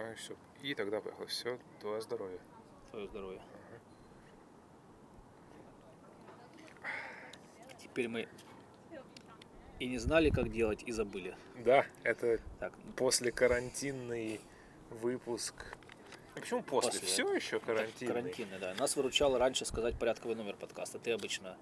А, 0.00 0.14
все. 0.14 0.34
И 0.62 0.74
тогда 0.74 1.00
поехал. 1.00 1.26
Все, 1.26 1.58
твое 1.80 2.00
здоровье. 2.00 2.38
Твое 2.90 3.06
здоровье. 3.08 3.40
Теперь 7.78 8.08
мы 8.08 8.28
и 9.78 9.86
не 9.86 9.98
знали, 9.98 10.30
как 10.30 10.50
делать, 10.50 10.82
и 10.86 10.92
забыли. 10.92 11.34
Да, 11.64 11.86
это 12.02 12.38
Так, 12.58 12.72
после 12.96 13.32
карантинный 13.32 14.40
выпуск. 14.90 15.54
А 16.36 16.40
почему 16.40 16.62
после? 16.62 16.92
После, 16.92 17.06
Все 17.08 17.34
еще 17.34 17.58
карантинный. 17.60 18.12
карантинный, 18.12 18.58
да. 18.58 18.74
Нас 18.74 18.94
выручало 18.94 19.38
раньше 19.38 19.64
сказать 19.64 19.98
порядковый 19.98 20.36
номер 20.36 20.54
подкаста. 20.56 20.98
Ты 20.98 21.12
обычно 21.12 21.56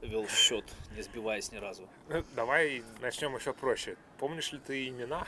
вел 0.00 0.26
счет, 0.28 0.64
не 0.96 1.02
сбиваясь 1.02 1.50
ни 1.52 1.56
разу. 1.58 1.88
Ну, 2.08 2.24
Давай 2.34 2.82
начнем 3.00 3.34
еще 3.36 3.52
проще. 3.52 3.96
Помнишь 4.18 4.52
ли 4.52 4.58
ты 4.58 4.88
имена? 4.88 5.26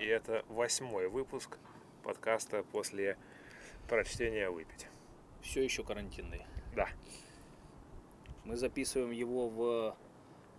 И 0.00 0.06
это 0.06 0.44
восьмой 0.48 1.08
выпуск 1.08 1.58
подкаста 2.02 2.62
после 2.64 3.16
прочтения 3.88 4.50
«Выпить». 4.50 4.88
Все 5.40 5.62
еще 5.62 5.84
карантинный. 5.84 6.44
Да. 6.74 6.88
Мы 8.44 8.56
записываем 8.56 9.10
его 9.10 9.48
в 9.48 9.96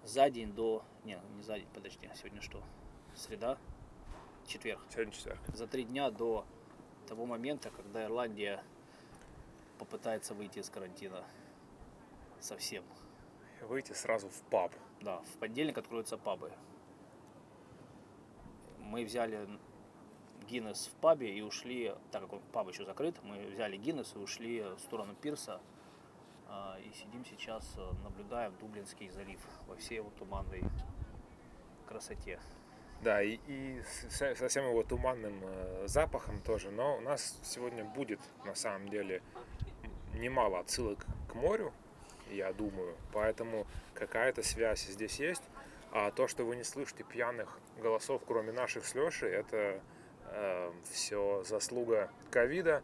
за 0.03 0.29
день 0.29 0.53
до... 0.53 0.83
Не, 1.03 1.19
не 1.35 1.43
за 1.43 1.57
день, 1.57 1.67
подожди, 1.73 2.09
сегодня 2.15 2.41
что? 2.41 2.63
Среда? 3.15 3.57
Четверг. 4.47 4.79
Сегодня 4.89 5.11
четверг. 5.11 5.39
За 5.53 5.67
три 5.67 5.83
дня 5.83 6.11
до 6.11 6.45
того 7.07 7.25
момента, 7.25 7.71
когда 7.71 8.03
Ирландия 8.05 8.63
попытается 9.79 10.33
выйти 10.33 10.59
из 10.59 10.69
карантина 10.69 11.23
совсем. 12.39 12.83
Выйти 13.61 13.93
сразу 13.93 14.29
в 14.29 14.41
паб. 14.49 14.73
Да, 15.01 15.17
в 15.21 15.37
понедельник 15.39 15.77
откроются 15.77 16.17
пабы. 16.17 16.51
Мы 18.85 19.03
взяли 19.03 19.47
Гиннес 20.47 20.87
в 20.87 20.95
пабе 21.01 21.33
и 21.35 21.41
ушли, 21.41 21.93
так 22.11 22.21
как 22.21 22.33
он- 22.33 22.41
паб 22.53 22.69
еще 22.69 22.85
закрыт, 22.85 23.15
мы 23.23 23.45
взяли 23.47 23.77
Гиннес 23.77 24.13
и 24.15 24.19
ушли 24.19 24.61
в 24.61 24.79
сторону 24.79 25.15
пирса. 25.15 25.59
а, 26.47 26.77
И 26.79 26.91
сидим 26.93 27.25
сейчас, 27.25 27.73
э, 27.77 27.91
наблюдаем 28.03 28.53
Дублинский 28.59 29.09
залив 29.09 29.39
во 29.67 29.75
всей 29.75 29.95
его 29.95 30.11
туманной 30.11 30.63
красоте. 31.87 32.39
Да, 33.01 33.21
и, 33.21 33.39
и 33.47 33.81
со 34.09 34.47
всем 34.47 34.69
его 34.69 34.83
туманным 34.83 35.39
э, 35.43 35.87
запахом 35.87 36.39
тоже. 36.41 36.69
Но 36.71 36.97
у 36.97 37.01
нас 37.01 37.39
сегодня 37.43 37.83
будет, 37.83 38.19
на 38.45 38.53
самом 38.55 38.89
деле, 38.89 39.21
немало 40.13 40.59
отсылок 40.59 41.05
к 41.27 41.35
морю, 41.35 41.73
я 42.29 42.53
думаю. 42.53 42.95
Поэтому 43.11 43.65
какая-то 43.95 44.43
связь 44.43 44.85
здесь 44.85 45.19
есть. 45.19 45.43
А 45.97 46.11
то, 46.11 46.27
что 46.27 46.43
вы 46.43 46.57
не 46.57 46.65
слышите 46.65 47.05
пьяных 47.05 47.57
голосов, 47.77 48.21
кроме 48.27 48.51
наших 48.51 48.85
с 48.85 48.95
Лешей, 48.95 49.29
это 49.29 49.81
все 50.91 51.41
заслуга 51.45 52.11
ковида. 52.31 52.83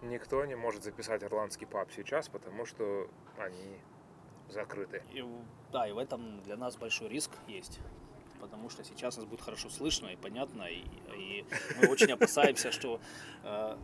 Никто 0.00 0.44
не 0.44 0.54
может 0.54 0.84
записать 0.84 1.24
ирландский 1.24 1.66
паб 1.66 1.90
сейчас, 1.90 2.28
потому 2.28 2.64
что 2.64 3.08
они 3.36 3.80
закрыты. 4.48 5.02
И, 5.10 5.24
да, 5.72 5.88
и 5.88 5.92
в 5.92 5.98
этом 5.98 6.40
для 6.42 6.56
нас 6.56 6.76
большой 6.76 7.08
риск 7.08 7.32
есть. 7.48 7.80
Потому 8.40 8.70
что 8.70 8.84
сейчас 8.84 9.16
нас 9.16 9.26
будет 9.26 9.40
хорошо 9.40 9.68
слышно 9.68 10.06
и 10.08 10.16
понятно. 10.16 10.62
И, 10.62 10.84
и 11.16 11.44
мы 11.80 11.88
очень 11.88 12.12
опасаемся, 12.12 12.70
что 12.70 13.00
э, 13.42 13.76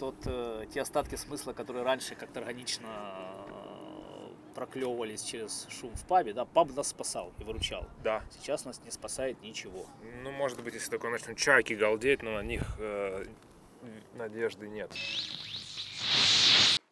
тот, 0.00 0.16
э, 0.26 0.66
те 0.72 0.80
остатки 0.80 1.14
смысла, 1.14 1.52
которые 1.52 1.84
раньше 1.84 2.16
как-то 2.16 2.40
органично 2.40 2.88
э, 2.88 3.41
проклевывались 4.55 5.23
через 5.23 5.67
шум 5.69 5.91
в 5.95 6.05
пабе, 6.05 6.33
да, 6.33 6.45
паб 6.45 6.75
нас 6.75 6.87
спасал 6.89 7.33
и 7.39 7.43
выручал. 7.43 7.85
Да. 8.03 8.23
Сейчас 8.31 8.65
нас 8.65 8.81
не 8.83 8.91
спасает 8.91 9.41
ничего. 9.41 9.85
Ну, 10.23 10.31
может 10.31 10.63
быть, 10.63 10.73
если 10.73 10.89
только 10.91 11.09
начнут 11.09 11.37
чайки 11.37 11.73
галдеть, 11.73 12.23
но 12.23 12.31
на 12.31 12.43
них 12.43 12.61
э, 12.79 13.25
надежды 14.15 14.67
нет. 14.67 14.91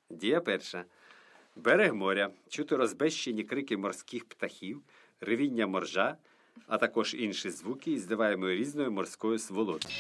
Дія 0.10 0.42
перша. 0.42 0.86
Берег 1.56 1.94
моря, 1.94 2.30
чути 2.50 2.76
розбещені 2.76 3.44
крики 3.44 3.78
морських 3.78 4.26
птахів, 4.26 4.82
ревіння 5.22 5.68
моржа, 5.68 6.18
а 6.68 6.78
також 6.78 7.14
інші 7.14 7.50
звуки, 7.50 8.00
здаваємо 8.00 8.50
різною 8.50 8.92
морською 8.92 9.40
сволотою. 9.40 9.96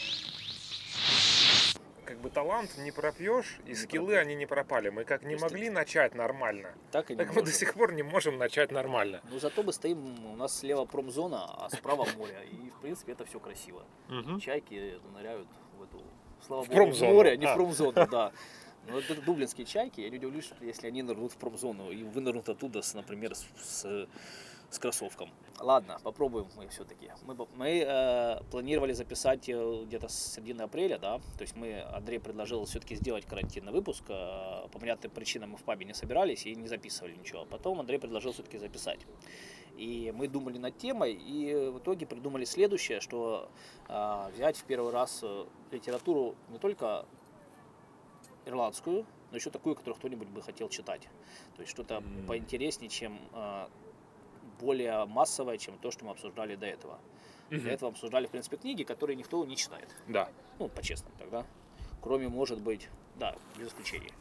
Бы 2.22 2.28
талант 2.28 2.76
не 2.78 2.91
пропьешь, 2.91 3.60
и 3.66 3.75
скиллы 3.75 4.16
они 4.16 4.34
не 4.34 4.47
пропали. 4.47 4.91
Мы 4.91 5.04
как 5.04 5.22
не 5.22 5.32
есть 5.32 5.42
могли 5.42 5.70
начать 5.70 6.14
нормально, 6.14 6.75
Так 6.91 7.10
и 7.10 7.14
не 7.14 7.19
так 7.19 7.34
мы 7.34 7.42
до 7.42 7.50
сих 7.50 7.75
пор 7.75 7.92
не 7.92 8.03
можем 8.03 8.36
начать 8.36 8.70
нормально. 8.70 9.22
Но 9.31 9.38
зато 9.38 9.62
мы 9.62 9.72
стоим, 9.72 10.26
у 10.26 10.36
нас 10.36 10.59
слева 10.59 10.84
промзона, 10.84 11.44
а 11.44 11.70
справа 11.70 12.06
море. 12.16 12.47
И, 12.53 12.70
в 12.70 12.80
принципе, 12.80 13.12
это 13.12 13.25
все 13.25 13.41
красиво. 13.41 13.84
Чайки 14.41 14.98
ныряют 15.14 15.48
в 15.78 15.82
эту, 15.82 16.03
слава 16.47 16.64
богу, 16.64 16.92
в 16.92 17.00
море, 17.00 17.36
не 17.38 17.47
а. 17.47 17.53
в 17.53 17.56
промзону, 17.56 17.92
да. 17.92 18.32
Но 18.86 18.98
это 18.98 19.14
дублинские 19.22 19.66
чайки, 19.66 20.00
я 20.00 20.10
не 20.10 20.16
удивлюсь, 20.16 20.44
что 20.44 20.64
если 20.64 20.88
они 20.88 21.03
нырнут 21.03 21.32
в 21.32 21.36
промзону 21.36 21.91
и 21.91 22.03
вынырнут 22.03 22.48
оттуда, 22.48 22.82
с, 22.82 22.94
например, 22.94 23.34
с, 23.34 23.47
с- 23.62 24.09
с 24.70 24.78
кроссовком. 24.78 25.31
Ладно, 25.58 25.98
попробуем 26.03 26.47
мы 26.56 26.69
все-таки. 26.69 27.10
Мы, 27.26 27.36
мы 27.56 27.84
э, 27.86 28.41
планировали 28.50 28.92
записать 28.92 29.48
э, 29.48 29.82
где-то 29.84 30.08
с 30.08 30.34
середины 30.34 30.62
апреля, 30.62 30.98
да, 30.98 31.19
то 31.19 31.42
есть 31.42 31.54
мы, 31.56 31.82
Андрей 31.82 32.19
предложил 32.19 32.64
все-таки 32.64 32.94
сделать 32.94 33.26
карантинный 33.26 33.72
выпуск, 33.72 34.04
э, 34.09 34.69
по 34.72 34.78
понятным 34.78 35.12
причинам 35.12 35.50
мы 35.50 35.56
в 35.59 35.62
пабе 35.62 35.84
не 35.84 35.92
собирались 35.92 36.47
и 36.47 36.54
не 36.54 36.69
записывали 36.69 37.14
ничего. 37.14 37.44
Потом 37.44 37.80
Андрей 37.80 37.98
предложил 37.98 38.32
все-таки 38.32 38.59
записать. 38.59 39.00
И 39.76 40.12
мы 40.14 40.28
думали 40.28 40.59
над 40.59 40.76
темой, 40.76 41.14
и 41.14 41.54
в 41.70 41.78
итоге 41.78 42.06
придумали 42.06 42.44
следующее, 42.44 43.00
что 43.00 43.48
а, 43.88 44.30
взять 44.30 44.56
в 44.56 44.64
первый 44.64 44.92
раз 44.92 45.20
э, 45.22 45.47
литературу 45.70 46.36
не 46.50 46.59
только 46.59 47.06
ирландскую, 48.44 49.06
но 49.30 49.36
еще 49.36 49.50
такую, 49.50 49.75
которую 49.75 49.98
кто-нибудь 49.98 50.28
бы 50.28 50.42
хотел 50.42 50.69
читать. 50.69 51.09
То 51.56 51.62
есть 51.62 51.70
что-то 51.70 51.97
М. 51.97 52.26
поинтереснее, 52.26 52.91
чем 52.91 53.19
а, 53.32 53.70
более 54.60 55.04
массовое, 55.06 55.59
чем 55.59 55.78
то, 55.78 55.91
что 55.91 56.04
мы 56.04 56.12
обсуждали 56.12 56.56
до 56.56 56.66
этого. 56.66 56.98
До 57.50 57.69
этого 57.69 57.91
обсуждали, 57.91 58.26
в 58.26 58.31
принципе, 58.31 58.56
книги, 58.56 58.84
которые 58.84 59.16
никто 59.16 59.44
не 59.44 59.56
читает. 59.56 59.88
Да. 60.06 60.28
Ну, 60.60 60.69
по-честному 60.69 61.16
тогда. 61.19 61.44
Кроме, 62.00 62.28
может 62.28 62.60
быть, 62.60 62.88
да, 63.16 63.34
без 63.59 63.69
исключений. 63.69 64.12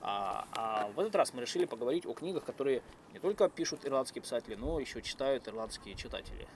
А, 0.00 0.46
а 0.56 0.88
в 0.88 0.98
этот 0.98 1.14
раз 1.14 1.34
мы 1.34 1.42
решили 1.42 1.66
поговорить 1.66 2.06
о 2.06 2.14
книгах, 2.14 2.44
которые 2.44 2.82
не 3.12 3.18
только 3.18 3.48
пишут 3.48 3.86
ирландские 3.86 4.22
писатели, 4.22 4.54
но 4.54 4.80
еще 4.80 5.02
читают 5.02 5.46
ирландские 5.46 5.94
читатели. 5.94 6.48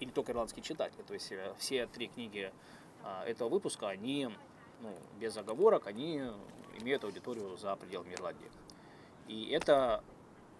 И 0.00 0.06
не 0.06 0.12
только 0.12 0.32
ирландские 0.32 0.62
читатели. 0.62 1.02
То 1.02 1.14
есть 1.14 1.30
э, 1.30 1.54
все 1.58 1.86
три 1.86 2.08
книги 2.08 2.52
а, 3.02 3.24
этого 3.24 3.48
выпуска, 3.48 3.88
они, 3.88 4.28
ну, 4.80 4.94
без 5.18 5.36
оговорок, 5.36 5.86
они 5.86 6.22
имеют 6.80 7.04
аудиторию 7.04 7.56
за 7.56 7.76
пределами 7.76 8.14
Ирландии. 8.14 8.50
И 9.28 9.50
это 9.50 10.02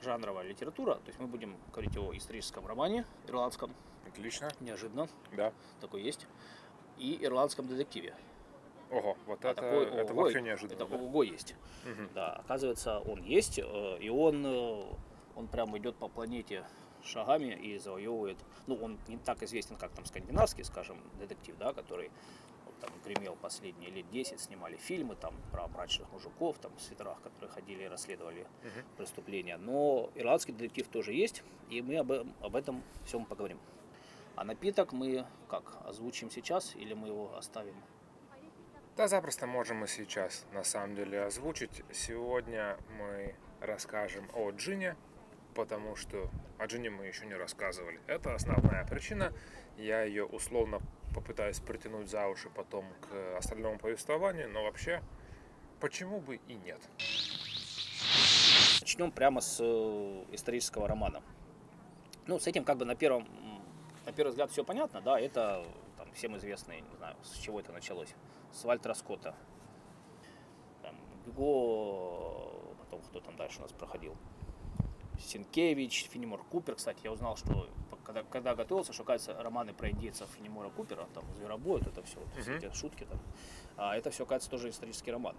жанровая 0.03 0.44
литература, 0.44 0.94
то 0.94 1.06
есть 1.09 1.19
мы 1.19 1.27
будем 1.27 1.56
говорить 1.72 1.97
о 1.97 2.16
историческом 2.16 2.66
романе 2.66 3.05
ирландском, 3.27 3.72
Отлично. 4.09 4.50
неожиданно, 4.61 5.09
Да. 5.33 5.53
такой 5.81 6.03
есть, 6.03 6.27
и 6.99 7.19
ирландском 7.25 7.66
детективе. 7.66 8.15
Ого, 8.91 9.16
вот 9.27 9.44
А 9.44 9.50
это, 9.50 9.62
такой 9.62 9.84
это 9.87 10.12
ого, 10.12 10.22
вообще 10.22 10.43
неожиданно. 10.43 10.83
Это 10.83 10.87
да? 10.87 10.97
ого 10.97 11.22
есть. 11.22 11.55
Мгм. 11.84 12.11
Да, 12.15 12.33
оказывается, 12.37 12.99
он 13.00 13.22
есть, 13.22 13.59
э, 13.59 13.99
и 14.00 14.09
он, 14.09 14.44
э, 14.44 14.83
он 15.37 15.47
прямо 15.47 15.78
идет 15.78 15.94
по 15.97 16.09
планете 16.09 16.65
шагами 17.05 17.55
и 17.55 17.78
завоевывает. 17.78 18.37
Ну, 18.67 18.75
он 18.75 18.99
не 19.09 19.17
так 19.17 19.43
известен, 19.44 19.77
как 19.77 19.93
там 19.93 20.05
скандинавский, 20.05 20.65
скажем, 20.65 20.99
детектив, 21.19 21.56
да, 21.59 21.72
который 21.72 22.11
там 22.80 22.91
гремел 23.04 23.36
последние 23.36 23.91
лет 23.91 24.08
10, 24.10 24.41
снимали 24.41 24.76
фильмы 24.76 25.14
там 25.16 25.34
про 25.52 25.68
мрачных 25.68 26.10
мужиков 26.12 26.58
там 26.58 26.74
в 26.76 26.80
свитерах, 26.80 27.20
которые 27.22 27.50
ходили 27.50 27.84
и 27.84 27.88
расследовали 27.88 28.46
Мгм. 28.62 28.84
преступления. 28.96 29.56
Но 29.58 30.10
ирландский 30.14 30.52
детектив 30.52 30.88
тоже 30.88 31.12
есть, 31.12 31.42
и 31.69 31.82
мы 31.82 31.96
об, 31.98 32.10
э- 32.12 32.24
об 32.40 32.56
этом 32.56 32.82
всем 33.04 33.24
поговорим. 33.26 33.58
А 34.36 34.44
напиток 34.44 34.92
мы 34.92 35.26
как 35.48 35.76
озвучим 35.86 36.30
сейчас 36.30 36.74
или 36.76 36.94
мы 36.94 37.08
его 37.08 37.36
оставим? 37.36 37.74
Да, 38.96 39.08
запросто 39.08 39.46
можем 39.46 39.84
и 39.84 39.87
сейчас, 39.87 40.46
на 40.52 40.62
самом 40.64 40.94
деле, 40.94 41.22
озвучить. 41.25 41.82
Сегодня 41.93 42.76
мы 42.99 43.34
расскажем 43.60 44.28
о 44.34 44.50
джине, 44.50 44.96
потому 45.55 45.96
что 45.96 46.31
о 46.58 46.66
джине 46.66 46.90
мы 46.90 47.06
еще 47.06 47.26
не 47.26 47.34
рассказывали. 47.34 48.00
Это 48.06 48.34
основная 48.34 48.84
причина. 48.87 49.32
Я 49.76 50.02
ее 50.02 50.25
условно 50.25 50.81
попытаюсь 51.14 51.60
притянуть 51.60 52.08
за 52.08 52.26
уши 52.26 52.50
потом 52.50 52.84
к 53.00 53.36
остальному 53.38 53.78
повествованию, 53.78 54.48
но 54.50 54.64
вообще, 54.64 55.02
почему 55.80 56.20
бы 56.20 56.36
и 56.36 56.54
нет? 56.54 56.80
Начнем 58.80 59.12
прямо 59.12 59.40
с 59.40 59.58
э, 59.60 60.24
исторического 60.32 60.88
романа. 60.88 61.22
Ну, 62.26 62.38
с 62.38 62.46
этим 62.46 62.64
как 62.64 62.76
бы 62.78 62.84
на 62.84 62.94
первом, 62.94 63.28
на 64.06 64.12
первый 64.12 64.30
взгляд 64.30 64.50
все 64.50 64.64
понятно, 64.64 65.00
да, 65.00 65.18
это 65.18 65.64
там, 65.96 66.12
всем 66.12 66.36
известный, 66.36 66.80
не 66.80 66.96
знаю, 66.96 67.16
с 67.22 67.38
чего 67.38 67.60
это 67.60 67.72
началось, 67.72 68.14
с 68.52 68.64
Вальтера 68.64 68.94
Скотта. 68.94 69.34
Там, 70.82 70.96
Гюго, 71.26 72.74
потом 72.78 73.00
кто 73.02 73.20
там 73.20 73.36
дальше 73.36 73.58
у 73.58 73.62
нас 73.62 73.72
проходил, 73.72 74.16
Синкевич, 75.20 76.08
Фенимор 76.11 76.43
Купер, 76.44 76.75
кстати, 76.76 77.00
я 77.05 77.12
узнал, 77.12 77.37
что 77.37 77.69
когда, 78.05 78.22
когда 78.25 78.55
готовился, 78.55 78.93
что, 78.93 79.05
кажется, 79.05 79.40
романы 79.43 79.72
про 79.72 79.90
индейцев 79.90 80.28
Немора 80.40 80.70
Купера, 80.70 81.06
там, 81.14 81.25
Зверобой, 81.37 81.78
вот 81.81 81.87
это 81.87 82.02
все, 82.02 82.19
вот, 82.19 82.28
все 82.40 82.50
Мгм. 82.56 82.58
эти 82.67 82.75
шутки 82.75 83.05
там. 83.05 83.19
А 83.76 83.96
это 83.96 84.11
все, 84.11 84.26
кажется, 84.26 84.50
тоже 84.50 84.70
исторический 84.70 85.12
роман. 85.12 85.37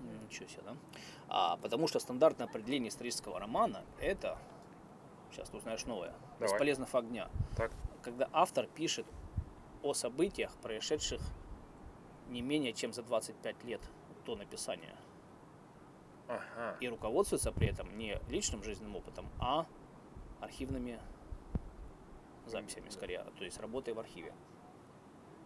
М, 0.00 0.24
Ничего 0.24 0.48
себе, 0.48 0.62
да? 0.64 0.76
А, 1.28 1.56
потому 1.56 1.88
что 1.88 1.98
стандартное 1.98 2.46
определение 2.46 2.88
исторического 2.90 3.40
романа– 3.40 3.82
это, 4.00 4.38
сейчас 5.32 5.48
ты 5.50 5.56
узнаешь 5.56 5.84
новое, 5.86 6.12
Давай. 6.38 6.52
бесполезный 6.52 6.86
факт 6.86 7.08
дня. 7.08 7.28
Так. 7.56 7.72
Когда 8.02 8.28
автор 8.32 8.66
пишет 8.66 9.06
о 9.82 9.94
событиях, 9.94 10.54
происшедших 10.58 11.20
не 12.28 12.42
менее 12.42 12.72
чем 12.72 12.92
за 12.92 13.02
25 13.02 13.64
лет 13.64 13.80
до 14.24 14.36
написания. 14.36 14.94
Ага. 16.28 16.76
И 16.80 16.88
руководствуется 16.88 17.52
при 17.52 17.68
этом 17.68 17.96
не 17.96 18.18
личным 18.28 18.62
жизненным 18.62 18.96
опытом, 18.96 19.28
а 19.38 19.66
архивными 20.40 21.00
записями 22.46 22.88
скорее, 22.90 23.24
то 23.38 23.44
есть 23.44 23.58
работой 23.60 23.94
в 23.94 23.98
архиве. 23.98 24.32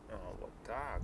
А, 0.08 0.34
вот 0.40 0.50
так. 0.64 1.02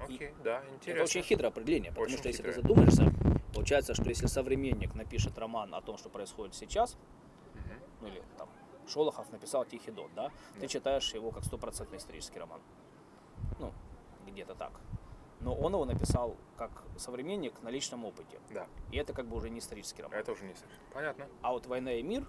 Окей, 0.00 0.34
да, 0.42 0.62
интересно. 0.68 0.90
Это 0.90 1.02
очень 1.04 1.22
хитрое 1.22 1.50
определение, 1.50 1.90
потому 1.90 2.06
Очень 2.06 2.18
что 2.18 2.28
если 2.28 2.42
ты 2.42 2.52
хитрое. 2.52 2.62
задумаешься, 2.62 3.12
получается, 3.54 3.94
что 3.94 4.08
если 4.08 4.26
современник 4.26 4.94
напишет 4.94 5.38
роман 5.38 5.74
о 5.74 5.80
том, 5.80 5.96
что 5.96 6.08
происходит 6.08 6.54
сейчас, 6.54 6.96
Мгм. 7.54 7.80
ну 8.00 8.08
или 8.08 8.22
там 8.36 8.48
Шолохов 8.88 9.30
написал 9.30 9.64
Тихий 9.64 9.92
Дон, 9.92 10.10
да, 10.14 10.30
ты 10.54 10.62
Да. 10.62 10.66
читаешь 10.68 11.14
его 11.14 11.30
как 11.30 11.44
стопроцентный 11.44 11.98
исторический 11.98 12.40
роман. 12.40 12.60
Ну, 13.60 13.72
где-то 14.26 14.54
так. 14.54 14.72
Но 15.42 15.54
он 15.54 15.72
его 15.72 15.84
написал 15.84 16.36
как 16.56 16.70
современник 16.96 17.60
на 17.62 17.68
личном 17.68 18.04
опыте. 18.04 18.38
Да, 18.50 18.66
И 18.92 18.96
это 18.96 19.12
как 19.12 19.26
бы 19.26 19.36
уже 19.36 19.50
не 19.50 19.58
исторический 19.58 20.02
роман. 20.02 20.18
это 20.18 20.32
уже 20.32 20.44
не 20.44 20.54
совсем. 20.54 20.78
Понятно. 20.92 21.26
А 21.42 21.52
вот 21.52 21.66
«Война 21.66 21.92
и 21.92 22.02
мир», 22.02 22.26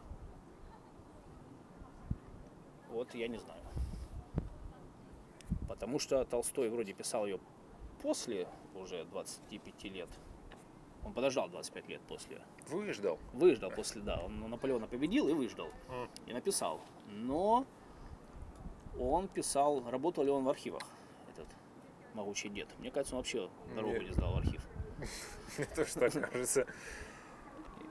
вот 2.90 3.14
я 3.16 3.28
не 3.28 3.38
знаю. 3.38 3.62
Потому 5.68 6.00
что 6.00 6.24
Толстой 6.26 6.70
вроде 6.70 6.94
писал 6.94 7.26
ее 7.26 7.40
после 8.02 8.48
уже 8.76 9.06
25 9.06 9.84
лет. 9.86 10.10
Он 11.06 11.14
подождал 11.14 11.50
25 11.50 11.88
лет 11.90 12.02
после. 12.08 12.42
Выждал. 12.70 13.20
Выждал 13.34 13.72
после, 13.72 14.02
да. 14.02 14.22
Он 14.24 14.40
Наполеона 14.50 14.88
победил 14.88 15.28
и 15.28 15.34
выждал. 15.34 15.68
М. 15.90 16.10
И 16.28 16.34
написал. 16.34 16.80
Но 17.08 17.66
он 19.00 19.28
писал, 19.28 19.84
работал 19.90 20.24
ли 20.24 20.32
он 20.32 20.44
в 20.46 20.50
архивах, 20.50 20.84
могучий 22.14 22.50
дед. 22.50 22.68
Мне 22.80 22.92
кажется, 22.92 23.16
он 23.16 23.20
вообще 23.20 23.50
дорогу 23.76 23.94
Нет. 23.94 24.04
не 24.04 24.14
сдал 24.14 24.34
в 24.34 24.38
архив. 24.38 24.62
Мне 25.58 25.68
тоже 25.76 25.94
так 25.94 26.32
кажется. 26.32 26.66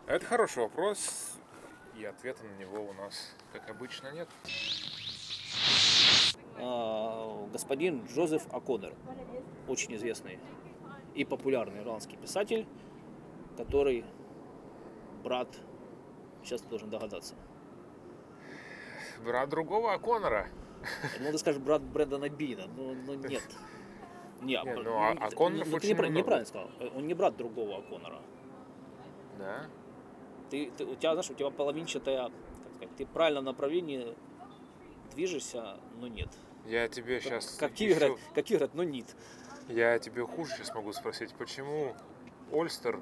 Это 0.07 0.25
хороший 0.27 0.63
вопрос, 0.65 1.39
и 1.97 2.05
ответа 2.05 2.45
на 2.45 2.57
него 2.57 2.89
у 2.89 2.93
нас, 2.93 3.35
как 3.53 3.69
обычно, 3.71 4.13
нет. 4.13 4.29
А, 6.57 7.47
господин 7.53 8.05
Джозеф 8.07 8.47
Аконер, 8.53 8.95
очень 9.69 9.95
известный 9.97 10.39
и 11.15 11.25
популярный 11.25 11.81
ирландский 11.81 12.17
писатель, 12.17 12.67
который 13.57 14.05
брат, 15.23 15.49
сейчас 16.43 16.63
ты 16.63 16.69
должен 16.69 16.91
догадаться. 16.91 17.35
Брат 19.25 19.49
другого 19.49 19.97
Конора. 19.99 20.49
Ну, 21.21 21.31
ты 21.31 21.39
скажешь 21.39 21.61
брат 21.61 21.81
Брэндона 21.83 22.29
Бина, 22.29 22.67
но, 22.67 22.93
но 22.93 23.15
нет. 23.29 23.43
Не, 24.43 24.61
Не, 24.65 24.75
ну, 24.75 24.99
а- 24.99 25.13
н- 25.13 25.23
Оконноров 25.23 25.67
ну, 25.69 25.71
ты 25.73 25.77
очень 25.77 25.91
непра- 25.95 25.99
много. 26.03 26.19
неправильно 26.19 26.47
сказал. 26.47 26.71
Э, 26.81 26.91
Он 26.97 27.07
не 27.07 27.15
брат 27.15 27.37
другого 27.37 27.79
Аконора. 27.79 28.21
Да. 29.39 29.67
Ты, 30.51 30.71
ты- 30.77 30.85
у 30.85 30.95
тебя, 30.97 31.13
знаешь, 31.13 31.31
у 31.31 31.35
тебя 31.35 31.51
половинчатая, 31.51 32.25
как 32.25 32.33
сказать, 32.75 32.97
ты 32.97 33.05
в 33.07 33.09
правильном 33.09 33.45
направлении 33.45 34.15
движешься, 35.15 35.79
но 36.01 36.09
нет. 36.09 36.29
Я 36.67 36.89
тебе 36.89 37.21
сейчас... 37.21 37.57
Как 37.57 37.73
Киви 37.73 37.95
говорят, 37.95 38.19
как 38.35 38.45
говорят, 38.47 38.75
но 38.75 38.83
нет. 38.85 39.17
Я 39.69 39.99
тебе 39.99 40.25
хуже 40.27 40.53
сейчас 40.57 40.75
могу 40.75 40.93
спросить, 40.93 41.33
почему 41.35 41.95
Ольстер 42.51 42.99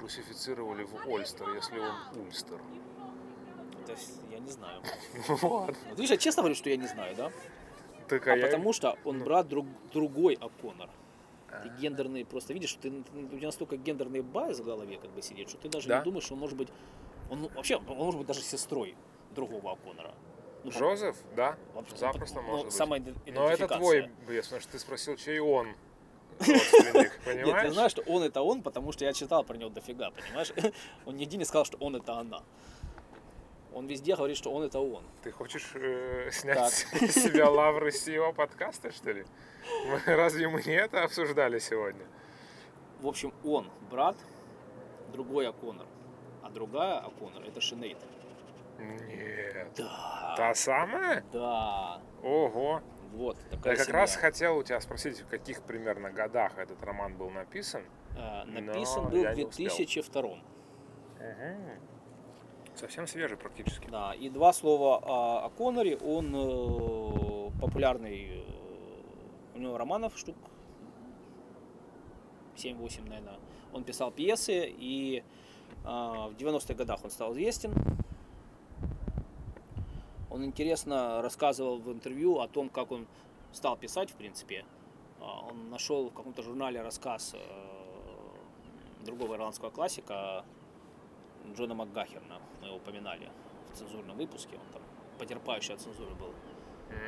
русифицировали 0.00 0.84
в 0.84 1.06
Ольстер, 1.08 1.48
если 1.54 1.78
он 1.78 1.94
Ульстер? 2.24 2.60
То 3.86 3.92
есть, 3.92 4.20
я 4.30 4.38
не 4.38 4.50
знаю. 4.50 4.82
Вот. 5.28 5.40
Вот 5.88 5.98
видишь, 5.98 6.10
я 6.10 6.16
честно 6.16 6.42
говорю, 6.42 6.54
что 6.56 6.70
я 6.70 6.76
не 6.76 6.86
знаю, 6.86 7.14
да? 7.16 7.32
Так, 8.08 8.26
А 8.28 8.36
я- 8.36 8.46
потому 8.46 8.72
что 8.72 8.96
он 9.04 9.18
ну. 9.18 9.24
брат 9.24 9.48
друг, 9.48 9.66
другой 9.92 10.34
О'Коннор. 10.34 10.88
А. 11.50 11.60
Ты 11.62 11.68
гендерный, 11.80 12.24
просто 12.24 12.52
видишь, 12.52 12.74
ты, 12.74 12.90
ты- 12.90 13.18
у 13.18 13.28
тебя 13.36 13.46
настолько 13.46 13.76
гендерный 13.76 14.20
bias 14.20 14.58
в 14.60 14.64
голове 14.64 14.98
как 14.98 15.10
бы 15.10 15.22
сидит, 15.22 15.48
что 15.48 15.58
ты 15.58 15.68
даже 15.68 15.88
Да. 15.88 15.98
не 15.98 16.04
думаешь, 16.04 16.24
что 16.24 16.34
он 16.34 16.40
может 16.40 16.56
быть, 16.56 16.68
он 17.30 17.42
ну, 17.42 17.48
вообще, 17.54 17.76
он 17.76 17.84
может 17.96 18.18
быть 18.18 18.26
даже 18.26 18.40
сестрой 18.40 18.94
другого 19.34 19.72
О'Коннора. 19.72 20.14
Ну, 20.64 20.70
Джозеф, 20.72 21.16
да, 21.36 21.56
вообще, 21.74 21.96
запросто 21.96 22.40
ну, 22.40 22.48
может 22.48 22.66
быть. 22.66 22.74
самая 22.74 23.02
Но 23.26 23.48
это 23.48 23.68
твой 23.68 24.10
бред, 24.26 24.44
потому 24.44 24.60
что 24.60 24.72
ты 24.72 24.78
спросил, 24.78 25.16
чей 25.16 25.38
он 25.38 25.68
родственник, 26.38 26.94
Нет, 27.26 27.26
я 27.26 27.32
понимаешь? 27.44 27.72
знаю, 27.72 27.90
что 27.90 28.02
он 28.02 28.22
это 28.22 28.42
он, 28.42 28.62
потому 28.62 28.92
что 28.92 29.04
я 29.04 29.12
читал 29.12 29.44
про 29.44 29.56
него 29.56 29.70
дофига, 29.70 30.10
понимаешь? 30.10 30.52
Он 31.06 31.16
нигде 31.16 31.36
не 31.36 31.44
сказал, 31.44 31.64
что 31.64 31.78
он 31.78 31.96
это 31.96 32.14
она. 32.14 32.42
Он 33.76 33.86
везде 33.86 34.16
говорит, 34.16 34.38
что 34.38 34.50
он 34.52 34.62
это 34.62 34.80
он. 34.80 35.04
Ты 35.22 35.30
хочешь 35.30 35.70
э, 35.74 36.30
снять 36.32 36.56
Так. 36.90 37.02
с 37.10 37.12
себя 37.12 37.50
лавры 37.50 37.92
с 37.92 38.08
его 38.08 38.32
подкаста, 38.32 38.90
что 38.90 39.12
ли? 39.12 39.26
Мы- 39.86 40.00
Разве 40.16 40.48
мы 40.48 40.62
не 40.62 40.72
это 40.72 41.04
обсуждали 41.04 41.58
сегодня? 41.58 42.06
В 43.02 43.06
общем, 43.06 43.34
он 43.44 43.70
брат, 43.90 44.16
другой 45.12 45.46
Аконор. 45.46 45.86
А 46.42 46.48
другая 46.48 47.00
Аконор 47.00 47.42
это 47.44 47.60
Шинейд. 47.60 47.98
Нет. 48.78 49.68
Да. 49.76 50.34
Та 50.38 50.54
самая? 50.54 51.22
Да. 51.30 52.00
Ого. 52.22 52.80
Вот 53.12 53.36
такая 53.50 53.74
Я 53.74 53.76
как 53.76 53.86
семья. 53.88 54.00
раз 54.00 54.16
хотел 54.16 54.56
у 54.56 54.62
тебя 54.62 54.80
спросить, 54.80 55.20
в 55.20 55.26
каких 55.28 55.60
примерно 55.60 56.10
годах 56.10 56.56
этот 56.56 56.82
роман 56.82 57.14
был 57.14 57.28
написан. 57.28 57.82
Э, 58.16 58.44
Написан 58.46 59.10
был 59.10 59.22
в 59.22 59.34
не 59.34 59.44
успел. 59.44 59.70
2002. 62.76 62.88
Совсем 62.88 63.06
свежий 63.06 63.36
практически. 63.36 63.88
Да, 63.88 64.14
и 64.14 64.28
два 64.28 64.52
слова 64.52 64.98
о, 64.98 65.46
о 65.46 65.50
Коноре. 65.50 65.96
Он 65.96 66.34
э, 66.34 67.50
популярный, 67.60 68.28
э, 68.28 68.42
у 69.54 69.58
него 69.58 69.78
романов 69.78 70.16
штук 70.18 70.36
7-8, 72.56 73.08
наверное. 73.08 73.38
Он 73.72 73.84
писал 73.84 74.10
пьесы, 74.10 74.66
и 74.66 75.22
э, 75.84 75.86
в 75.86 76.34
90-х 76.38 76.74
годах 76.74 77.04
он 77.04 77.10
стал 77.10 77.32
известен. 77.32 77.72
Он 80.30 80.44
интересно 80.44 81.22
рассказывал 81.22 81.78
в 81.78 81.90
интервью 81.90 82.40
о 82.40 82.48
том, 82.48 82.68
как 82.68 82.92
он 82.92 83.06
стал 83.52 83.76
писать, 83.76 84.10
в 84.10 84.16
принципе. 84.16 84.64
А, 85.20 85.46
Он 85.50 85.70
нашел 85.70 86.10
в 86.10 86.12
каком-то 86.12 86.42
журнале 86.42 86.82
рассказ 86.82 87.34
э, 87.34 89.04
другого 89.04 89.36
ирландского 89.36 89.70
классика 89.70 90.44
Джона 91.54 91.74
МакГахерна. 91.74 92.40
Мы 92.60 92.68
его 92.68 92.76
упоминали 92.76 93.30
в 93.72 93.76
цензурном 93.76 94.16
выпуске. 94.16 94.56
Он 94.56 94.72
там 94.72 94.82
потерпающий 95.18 95.74
от 95.74 95.80
цензуры 95.80 96.14
был. 96.14 96.32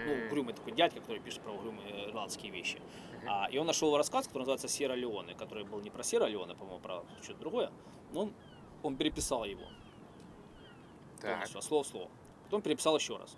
Ну, 0.06 0.26
угрюмый 0.26 0.54
такой 0.54 0.72
дядька, 0.72 1.00
который 1.00 1.20
пишет 1.20 1.40
про 1.42 1.52
угрюмые 1.52 2.08
ирландские 2.10 2.50
вещи. 2.50 2.80
А, 3.28 3.48
и 3.50 3.58
он 3.58 3.66
нашел 3.66 3.96
рассказ, 3.96 4.26
который 4.26 4.42
называется 4.42 4.68
«Сера 4.68 4.94
Леоне», 4.94 5.34
который 5.34 5.64
был 5.64 5.80
не 5.80 5.90
про 5.90 6.02
Сера 6.02 6.24
Леоне, 6.26 6.54
по-моему, 6.54 6.80
про 6.80 7.04
что-то 7.22 7.38
другое. 7.40 7.70
Но 8.12 8.22
он, 8.22 8.32
он 8.82 8.96
переписал 8.96 9.44
его 9.44 9.66
Так. 11.20 11.30
полностью, 11.30 11.58
от 11.58 11.64
слова 11.64 11.84
в 11.84 11.86
слово. 11.86 12.10
Потом 12.44 12.62
переписал 12.62 12.96
еще 12.96 13.16
раз. 13.16 13.36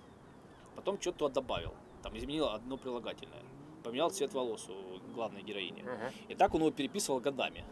Потом 0.77 0.99
что-то 1.01 1.29
добавил. 1.29 1.75
Там 2.03 2.17
изменил 2.17 2.47
одно 2.49 2.79
прилагательное. 2.79 3.43
Поменял 3.85 4.11
цвет 4.11 4.33
волос 4.33 4.69
у 4.69 5.13
главной 5.13 5.43
героини. 5.43 5.83
Мгм. 5.83 6.13
И 6.29 6.35
так 6.35 6.55
он 6.55 6.61
его 6.61 6.71
переписывал 6.71 7.21
годами. 7.21 7.65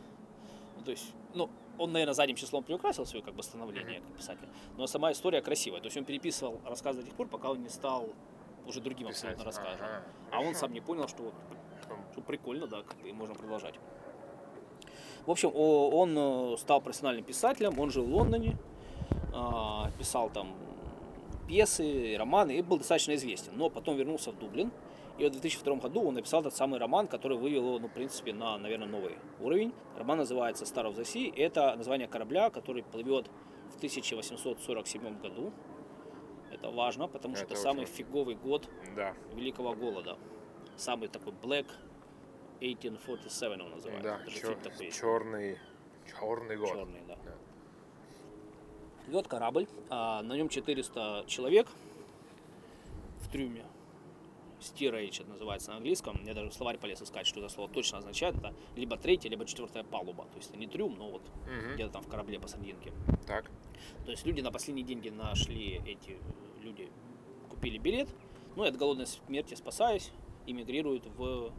Ну, 0.76 0.82
то 0.84 0.90
есть, 0.90 1.14
ну, 1.34 1.48
он, 1.78 1.92
наверное, 1.92 2.14
задним 2.14 2.36
числом 2.36 2.64
приукрасил 2.64 3.06
свое 3.06 3.24
как 3.24 3.34
бы 3.34 3.42
становление 3.42 4.00
как 4.00 4.16
писателя. 4.16 4.48
Но 4.76 4.86
сама 4.86 5.12
история 5.12 5.40
красивая. 5.40 5.80
То 5.80 5.86
есть 5.86 5.96
он 5.96 6.04
переписывал 6.04 6.60
рассказ 6.66 6.96
до 6.96 7.02
тех 7.02 7.14
пор, 7.14 7.28
пока 7.28 7.50
он 7.50 7.62
не 7.62 7.68
стал 7.68 8.08
уже 8.66 8.80
другим 8.80 9.08
Писать. 9.08 9.32
абсолютно 9.32 9.44
рассказом. 9.44 9.86
Ага, 9.86 10.04
А 10.32 10.40
он 10.40 10.54
сам 10.54 10.72
не 10.72 10.80
понял, 10.80 11.08
что 11.08 11.22
вот 11.22 11.34
что 12.12 12.20
прикольно, 12.20 12.66
да, 12.66 12.82
как 12.82 12.98
бы 13.00 13.08
и 13.08 13.12
можно 13.12 13.34
продолжать. 13.34 13.74
В 15.26 15.30
общем, 15.30 15.50
он 15.54 16.14
э, 16.16 16.56
стал 16.58 16.80
профессиональным 16.80 17.24
писателем, 17.24 17.78
он 17.78 17.90
жил 17.90 18.04
в 18.04 18.14
Лондоне, 18.14 18.56
а, 19.34 19.90
писал 19.98 20.30
там 20.30 20.54
пьесы, 21.46 22.16
романы 22.18 22.58
и 22.58 22.62
был 22.62 22.78
достаточно 22.78 23.14
известен. 23.14 23.52
Но 23.56 23.70
потом 23.70 23.96
вернулся 23.96 24.32
в 24.32 24.38
Дублин, 24.38 24.70
и 25.18 25.24
вот 25.24 25.34
в 25.34 25.40
2002 25.40 25.76
году 25.76 26.02
он 26.08 26.14
написал 26.14 26.42
тот 26.42 26.54
самый 26.54 26.78
роман, 26.78 27.08
который 27.08 27.36
вывел 27.36 27.66
его, 27.66 27.78
ну, 27.80 27.88
в 27.88 27.92
принципе, 27.92 28.32
на, 28.32 28.56
наверное, 28.58 28.86
новый 28.86 29.16
уровень. 29.40 29.72
Роман 29.96 30.18
называется 30.18 30.64
«Star 30.64 30.84
of 30.86 30.94
the 30.94 31.02
Sea». 31.02 31.32
Это 31.36 31.74
название 31.76 32.06
корабля, 32.06 32.50
который 32.50 32.82
плывет 32.84 33.28
в 33.72 33.76
1847 33.78 35.20
году. 35.20 35.52
Это 36.52 36.70
важно, 36.70 37.08
потому 37.08 37.34
что 37.34 37.44
Это 37.44 37.54
это 37.54 37.62
самый 37.62 37.84
фиговый 37.84 38.34
год 38.36 38.68
Да, 38.96 39.14
Великого 39.34 39.74
Голода. 39.74 40.16
Самый 40.76 41.08
такой 41.08 41.32
Black 41.32 41.66
1847 42.60 43.52
он 43.62 43.70
называется. 43.70 44.02
да, 44.02 44.18
Даже 44.24 44.36
чер- 44.36 44.62
такой 44.62 44.90
черный, 44.90 45.58
черный 46.06 46.56
год. 46.56 46.68
Черный, 46.68 47.02
да. 47.06 47.16
Да. 47.24 47.34
Плывет 49.04 49.28
корабль, 49.28 49.66
а 49.90 50.22
на 50.22 50.34
нем 50.34 50.48
400 50.48 51.24
человек 51.26 51.66
в 53.20 53.30
трюме. 53.30 53.64
Стирейч 54.60 55.20
это 55.20 55.30
называется 55.30 55.70
на 55.70 55.76
английском. 55.76 56.20
Я 56.24 56.34
даже 56.34 56.50
в 56.50 56.54
словарь 56.54 56.78
полез 56.78 57.00
искать, 57.00 57.26
что 57.26 57.40
это 57.40 57.48
слово 57.48 57.68
точно 57.70 57.98
означает. 57.98 58.36
Это 58.36 58.52
либо 58.76 58.96
третья, 58.96 59.28
либо 59.30 59.44
четвертая 59.46 59.84
палуба. 59.84 60.24
То 60.24 60.36
есть 60.38 60.50
это 60.50 60.58
не 60.58 60.66
трюм, 60.66 60.96
но 60.98 61.10
вот 61.10 61.22
Мгм. 61.46 61.74
где-то 61.74 61.92
там 61.92 62.02
в 62.02 62.08
корабле 62.08 62.40
посадинке. 62.40 62.92
Так. 63.26 63.50
То 64.04 64.10
есть 64.10 64.26
люди 64.26 64.40
на 64.40 64.50
последние 64.50 64.84
деньги 64.84 65.10
нашли 65.10 65.80
эти 65.86 66.18
люди, 66.60 66.90
купили 67.48 67.78
билет, 67.78 68.08
ну 68.56 68.64
и 68.64 68.68
от 68.68 68.76
голодной 68.76 69.06
смерти 69.06 69.54
спасаясь, 69.54 70.10
эмигрируют 70.46 71.06
в, 71.06 71.52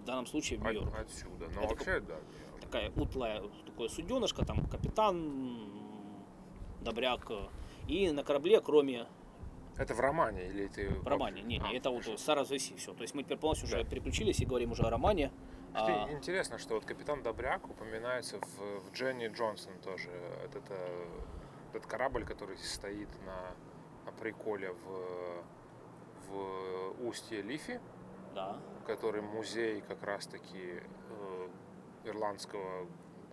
в 0.00 0.04
данном 0.04 0.26
случае 0.26 0.58
в 0.58 0.62
От- 0.66 0.72
Нью-Йорк. 0.72 0.98
отсюда. 0.98 1.46
Но 1.54 1.60
Это 1.62 1.68
вообще, 1.74 2.00
да. 2.00 2.16
Такая 2.60 2.90
утлая, 2.96 3.42
такое 3.64 3.88
суденышко, 3.88 4.44
там 4.44 4.66
капитан, 4.66 5.70
добряк. 6.82 7.30
И 7.86 8.10
на 8.10 8.24
корабле, 8.24 8.60
кроме 8.60 9.06
Это 9.78 9.94
в 9.94 10.00
романе 10.00 10.46
или 10.48 10.66
ты... 10.66 10.88
в 10.88 11.06
романе, 11.06 11.42
не, 11.42 11.58
не, 11.58 11.64
А, 11.64 11.72
это 11.72 11.90
вот 11.90 12.04
хорошо. 12.04 12.22
Сарас 12.22 12.50
Веси, 12.50 12.74
все. 12.76 12.92
То 12.94 13.02
есть 13.02 13.14
мы 13.14 13.22
теперь 13.22 13.38
полностью 13.38 13.68
уже 13.68 13.82
Да. 13.84 13.88
переключились 13.88 14.40
и 14.40 14.44
говорим 14.44 14.72
уже 14.72 14.82
о 14.82 14.90
романе. 14.90 15.30
Кстати, 15.72 16.10
А, 16.10 16.12
интересно, 16.12 16.58
что 16.58 16.74
вот 16.74 16.84
капитан 16.84 17.22
Добряк 17.22 17.68
упоминается 17.70 18.38
в, 18.40 18.80
в 18.80 18.92
Дженни 18.92 19.28
Джонсон 19.28 19.78
тоже. 19.84 20.10
Это, 20.44 20.58
это 20.58 20.74
этот 21.72 21.86
корабль, 21.86 22.24
который 22.24 22.56
стоит 22.58 23.08
на, 23.24 23.54
на 24.06 24.12
приколе 24.12 24.72
в, 24.72 25.44
в 26.28 27.06
устье 27.06 27.42
Лифи, 27.42 27.80
да. 28.34 28.58
который 28.86 29.22
музей 29.22 29.82
как 29.82 30.02
раз-таки 30.02 30.80
э, 31.10 31.48
ирландского 32.04 32.62
А, 32.62 32.86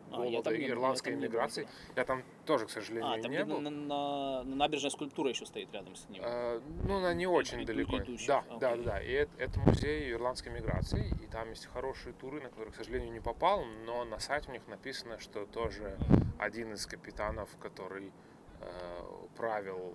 голода 0.10 0.52
и 0.52 0.62
я 0.62 0.70
ирландской 0.70 1.10
не 1.10 1.16
был 1.16 1.24
иммиграции. 1.24 1.68
Я 1.96 2.06
там 2.06 2.24
тоже, 2.46 2.66
к 2.66 2.70
сожалению, 2.70 3.12
А, 3.14 3.22
там 3.22 3.32
не 3.32 3.44
был. 3.46 3.60
на, 3.60 3.70
на- 3.70 4.44
на 4.44 4.56
набережной 4.56 4.92
скульптура 4.92 5.30
еще 5.30 5.46
стоит 5.46 5.74
рядом 5.74 5.96
с 5.96 6.08
ним. 6.10 6.22
Э, 6.26 6.60
ну, 6.84 6.98
она 6.98 7.14
не 7.14 7.28
очень 7.28 7.60
иду- 7.60 7.68
далеко. 7.68 7.98
идущих, 7.98 8.28
Да, 8.28 8.44
да, 8.60 8.72
окей. 8.72 8.84
да. 8.86 9.02
И 9.02 9.12
это, 9.12 9.32
это 9.38 9.60
музей 9.60 10.12
ирландской 10.12 10.50
миграции, 10.50 11.10
и 11.24 11.28
там 11.28 11.50
есть 11.50 11.66
хорошие 11.68 12.14
туры, 12.14 12.42
на 12.42 12.50
которые, 12.50 12.72
к 12.72 12.76
сожалению, 12.76 13.12
не 13.12 13.20
попал, 13.22 13.64
но 13.86 14.06
на 14.06 14.20
сайте 14.20 14.50
у 14.50 14.54
них 14.54 14.68
написано, 14.68 15.20
что 15.20 15.46
тоже 15.46 15.98
один 16.40 16.74
из 16.74 16.86
капитанов, 16.86 17.50
который 17.60 18.12
э, 18.62 19.02
правил 19.38 19.94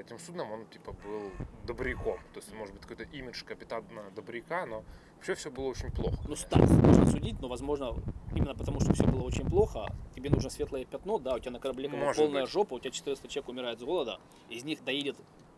этим 0.00 0.18
судном, 0.18 0.50
он 0.52 0.66
типа 0.66 0.92
был 0.92 1.30
добряком. 1.66 2.18
То 2.32 2.40
есть, 2.40 2.52
может 2.54 2.74
быть, 2.74 2.82
какой-то 2.82 3.04
имидж 3.16 3.44
капитана 3.44 4.10
добряка, 4.14 4.66
но 4.66 4.84
вообще 5.16 5.34
все 5.34 5.50
было 5.50 5.66
очень 5.66 5.90
плохо. 5.92 6.16
Ну, 6.28 6.34
Стас, 6.36 6.70
можно 6.70 7.06
судить, 7.06 7.40
но, 7.40 7.48
возможно, 7.48 7.94
именно 8.34 8.54
потому, 8.54 8.80
что 8.80 8.92
все 8.92 9.04
было 9.06 9.22
очень 9.22 9.48
плохо, 9.48 9.86
тебе 10.14 10.30
нужно 10.30 10.50
светлое 10.50 10.84
пятно, 10.84 11.18
да, 11.18 11.34
у 11.34 11.38
тебя 11.38 11.52
на 11.52 11.60
корабле 11.60 11.88
Может 11.88 12.16
полная 12.24 12.42
быть. 12.42 12.50
жопа, 12.50 12.74
у 12.74 12.78
тебя 12.80 12.90
400 12.90 13.28
человек 13.28 13.48
умирает 13.48 13.78
с 13.80 13.82
голода, 13.82 14.20
из 14.48 14.64
них 14.64 14.82
доедет 14.84 15.16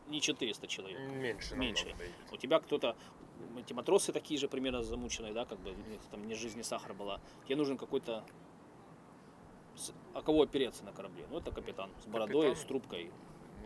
не 0.09 0.21
400 0.21 0.67
человек. 0.67 0.99
Меньше, 1.01 1.57
Меньше. 1.57 1.85
доедет. 1.85 2.15
У 2.33 2.37
тебя 2.37 2.61
кто-то, 2.61 2.97
эти 3.59 3.73
матросы 3.73 4.13
такие 4.13 4.39
же 4.39 4.49
примерно 4.49 4.83
замученные, 4.83 5.33
да, 5.33 5.45
как 5.47 5.59
бы 5.61 5.71
у 5.71 5.91
них 5.91 6.01
там 6.11 6.27
не 6.27 6.35
жизнь, 6.35 6.57
не 6.59 6.65
сахар 6.65 6.93
была. 6.93 7.21
Тебе 7.47 7.57
нужен 7.57 7.79
какой-то, 7.79 8.25
с- 9.77 9.93
а 10.15 10.21
кого 10.23 10.43
опереться 10.43 10.85
на 10.85 10.93
корабле? 10.93 11.25
Ну, 11.31 11.39
это 11.39 11.51
капитан 11.51 11.91
с 12.03 12.07
бородой, 12.07 12.49
Капитан. 12.49 12.65
с 12.65 12.69
трубкой. 12.69 13.11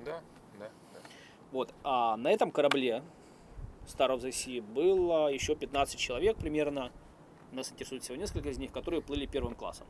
Да, 0.06 0.20
да, 0.58 0.70
да. 0.94 1.00
Вот, 1.52 1.74
а 1.84 2.16
на 2.16 2.28
этом 2.30 2.50
корабле 2.50 3.02
Star 3.86 4.08
of 4.16 4.20
the 4.20 4.30
Sea 4.30 4.62
было 4.62 5.28
еще 5.32 5.54
15 5.54 5.98
человек 5.98 6.36
примерно. 6.36 6.90
Нас 7.52 7.70
интересует 7.70 8.02
всего 8.02 8.16
несколько 8.16 8.48
из 8.48 8.58
них, 8.58 8.72
которые 8.72 9.00
плыли 9.02 9.26
первым 9.26 9.54
классом. 9.54 9.86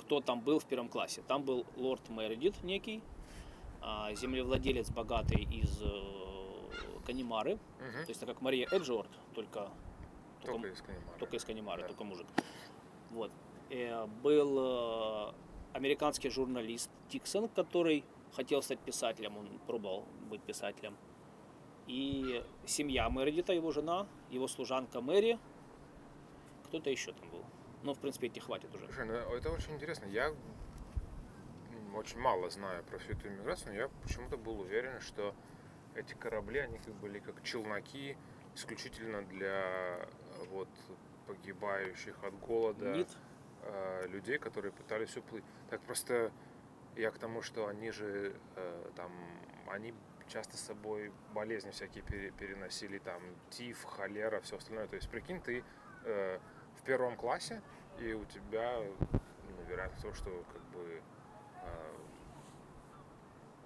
Кто 0.00 0.20
там 0.20 0.40
был 0.40 0.58
в 0.58 0.64
первом 0.64 0.88
классе? 0.88 1.22
Там 1.26 1.42
был 1.42 1.66
лорд 1.76 2.08
Мередит 2.08 2.62
некий, 2.62 3.02
а, 3.80 4.14
землевладелец 4.14 4.90
богатый 4.90 5.42
из 5.44 5.82
э, 5.82 7.00
Канимары, 7.04 7.58
Мгм. 7.80 8.04
то 8.04 8.08
есть 8.08 8.22
это 8.22 8.26
как 8.32 8.40
Мария 8.40 8.66
Эджиорд, 8.70 9.08
только, 9.34 9.68
только, 10.40 10.52
Только 10.52 10.68
из 10.68 10.80
Канемара. 10.82 11.18
только 11.18 11.36
из 11.36 11.44
Канимары, 11.44 11.82
Да. 11.82 11.88
только 11.88 12.04
мужик. 12.04 12.26
Вот. 13.10 13.30
Э, 13.70 14.06
был 14.22 14.58
э, 14.58 15.32
американский 15.74 16.30
журналист 16.30 16.90
Тиксон, 17.10 17.48
который 17.48 18.04
хотел 18.32 18.62
стать 18.62 18.78
писателем, 18.80 19.36
он 19.36 19.58
пробовал 19.66 20.04
быть 20.30 20.42
писателем. 20.42 20.96
И 21.86 22.44
семья 22.66 23.08
Мередита, 23.08 23.52
его 23.52 23.70
жена, 23.70 24.06
его 24.30 24.46
служанка 24.46 25.00
Мэри, 25.00 25.38
кто-то 26.64 26.90
еще 26.90 27.12
там 27.12 27.30
был. 27.30 27.44
Ну, 27.82 27.94
в 27.94 27.98
принципе, 27.98 28.26
этих 28.26 28.44
хватит 28.44 28.74
уже. 28.74 28.84
Слушай, 28.86 29.06
ну 29.06 29.14
это 29.14 29.50
очень 29.50 29.74
интересно. 29.74 30.04
Я 30.06 30.34
очень 31.94 32.18
мало 32.18 32.50
знаю 32.50 32.84
про 32.84 32.98
всю 32.98 33.12
эту 33.12 33.28
иммиграцию, 33.28 33.72
но 33.72 33.80
я 33.80 33.88
почему-то 34.02 34.36
был 34.36 34.60
уверен, 34.60 35.00
что 35.00 35.34
эти 35.94 36.14
корабли, 36.14 36.60
они 36.60 36.78
как 36.78 36.94
были 36.94 37.18
как 37.18 37.42
челноки 37.42 38.16
исключительно 38.54 39.22
для 39.22 39.98
э, 39.98 40.06
вот 40.50 40.68
погибающих 41.26 42.22
от 42.24 42.38
голода 42.38 42.92
Нет? 42.92 43.08
э, 43.62 44.06
людей, 44.08 44.38
которые 44.38 44.72
пытались 44.72 45.16
уплыть. 45.16 45.44
Так 45.70 45.80
просто 45.82 46.32
я 46.98 47.10
к 47.10 47.18
тому, 47.18 47.42
что 47.42 47.68
они 47.68 47.90
же 47.92 48.34
э, 48.56 48.90
там, 48.96 49.12
они 49.68 49.94
часто 50.26 50.56
с 50.56 50.60
собой 50.60 51.12
болезни 51.32 51.70
всякие 51.70 52.02
пере- 52.02 52.32
переносили, 52.32 52.98
там, 52.98 53.22
тиф, 53.50 53.84
холера, 53.84 54.40
все 54.40 54.56
остальное. 54.56 54.88
То 54.88 54.96
есть, 54.96 55.08
прикинь, 55.08 55.40
ты 55.40 55.64
э, 56.04 56.38
в 56.76 56.82
первом 56.82 57.16
классе, 57.16 57.62
и 57.98 58.12
у 58.12 58.24
тебя 58.24 58.80
ну, 59.12 59.64
вероятность 59.68 60.02
того, 60.02 60.14
что 60.14 60.44
как 60.52 60.62
бы 60.70 61.00
э, 61.62 61.96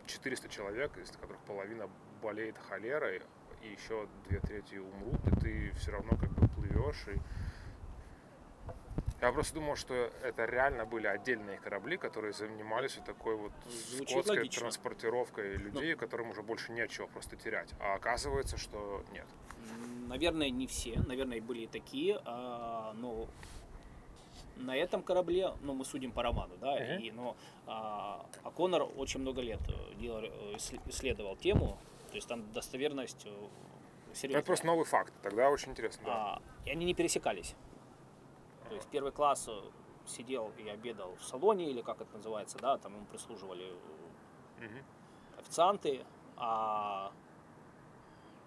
400 0.07 0.49
человек, 0.51 0.97
из 0.99 1.11
которых 1.11 1.41
половина 1.45 1.89
болеет 2.23 2.59
холерой, 2.59 3.23
и 3.63 3.69
еще 3.69 4.09
две 4.29 4.41
трети 4.41 4.77
умрут, 4.77 5.21
и 5.27 5.41
ты 5.41 5.73
все 5.77 5.93
равно 5.93 6.17
как 6.17 6.31
бы 6.33 6.49
плывешь 6.49 7.07
и 7.09 7.19
я 9.29 9.33
просто 9.33 9.55
думал, 9.55 9.77
что 9.77 9.95
это 10.23 10.45
реально 10.45 10.85
были 10.85 11.07
отдельные 11.07 11.59
корабли, 11.59 11.97
которые 11.97 12.33
занимались 12.33 12.97
вот 12.97 13.05
такой 13.05 13.37
вот 13.37 13.53
Звучит 13.91 14.11
скотской 14.11 14.39
логично. 14.39 14.61
транспортировкой 14.61 15.57
людей, 15.57 15.95
которым 15.95 16.31
уже 16.31 16.43
больше 16.43 16.73
нечего 16.73 17.07
просто 17.07 17.37
терять. 17.37 17.71
А 17.81 17.95
оказывается, 17.95 18.57
что 18.59 19.03
нет. 19.13 19.27
Наверное, 20.09 20.51
не 20.51 20.67
все. 20.67 20.99
Наверное, 21.07 21.41
были 21.41 21.63
и 21.63 21.67
такие. 21.67 22.21
а, 22.25 22.93
но 22.99 23.27
на 24.57 24.77
этом 24.77 25.03
корабле, 25.03 25.53
ну, 25.63 25.73
мы 25.75 25.85
судим 25.85 26.13
по 26.13 26.23
роману, 26.23 26.55
да, 26.61 26.75
Мгм. 26.75 26.99
и, 27.03 27.11
но 27.11 27.37
а, 27.67 28.25
а 28.45 28.51
Конор 28.51 28.89
очень 28.97 29.21
много 29.21 29.41
лет 29.41 29.61
э, 29.69 29.95
делал, 29.99 30.21
э, 30.23 30.55
иссле- 30.57 30.81
исследовал 30.87 31.37
тему, 31.37 31.79
то 32.11 32.17
есть 32.17 32.29
там 32.29 32.45
достоверность 32.53 33.25
э, 33.25 33.31
Ну, 33.31 34.15
серьезная. 34.15 34.41
это 34.41 34.47
просто 34.47 34.67
новый 34.67 34.85
факт. 34.85 35.13
Тогда 35.23 35.49
очень 35.49 35.71
интересно. 35.73 36.03
Да. 36.05 36.13
А, 36.13 36.43
и 36.67 36.71
они 36.71 36.85
не 36.85 36.95
пересекались. 36.95 37.55
То 38.73 38.77
есть 38.77 38.89
первый 38.89 39.13
класс 39.13 39.49
э, 39.49 39.61
сидел 40.07 40.51
и 40.57 40.67
обедал 40.67 41.15
в 41.17 41.23
салоне, 41.25 41.69
или 41.69 41.83
как 41.83 42.01
это 42.01 42.17
называется, 42.17 42.57
да, 42.57 42.79
там 42.79 42.95
ему 42.95 43.05
прислуживали 43.05 43.75
э, 44.61 44.83
официанты, 45.39 46.07
а 46.39 47.13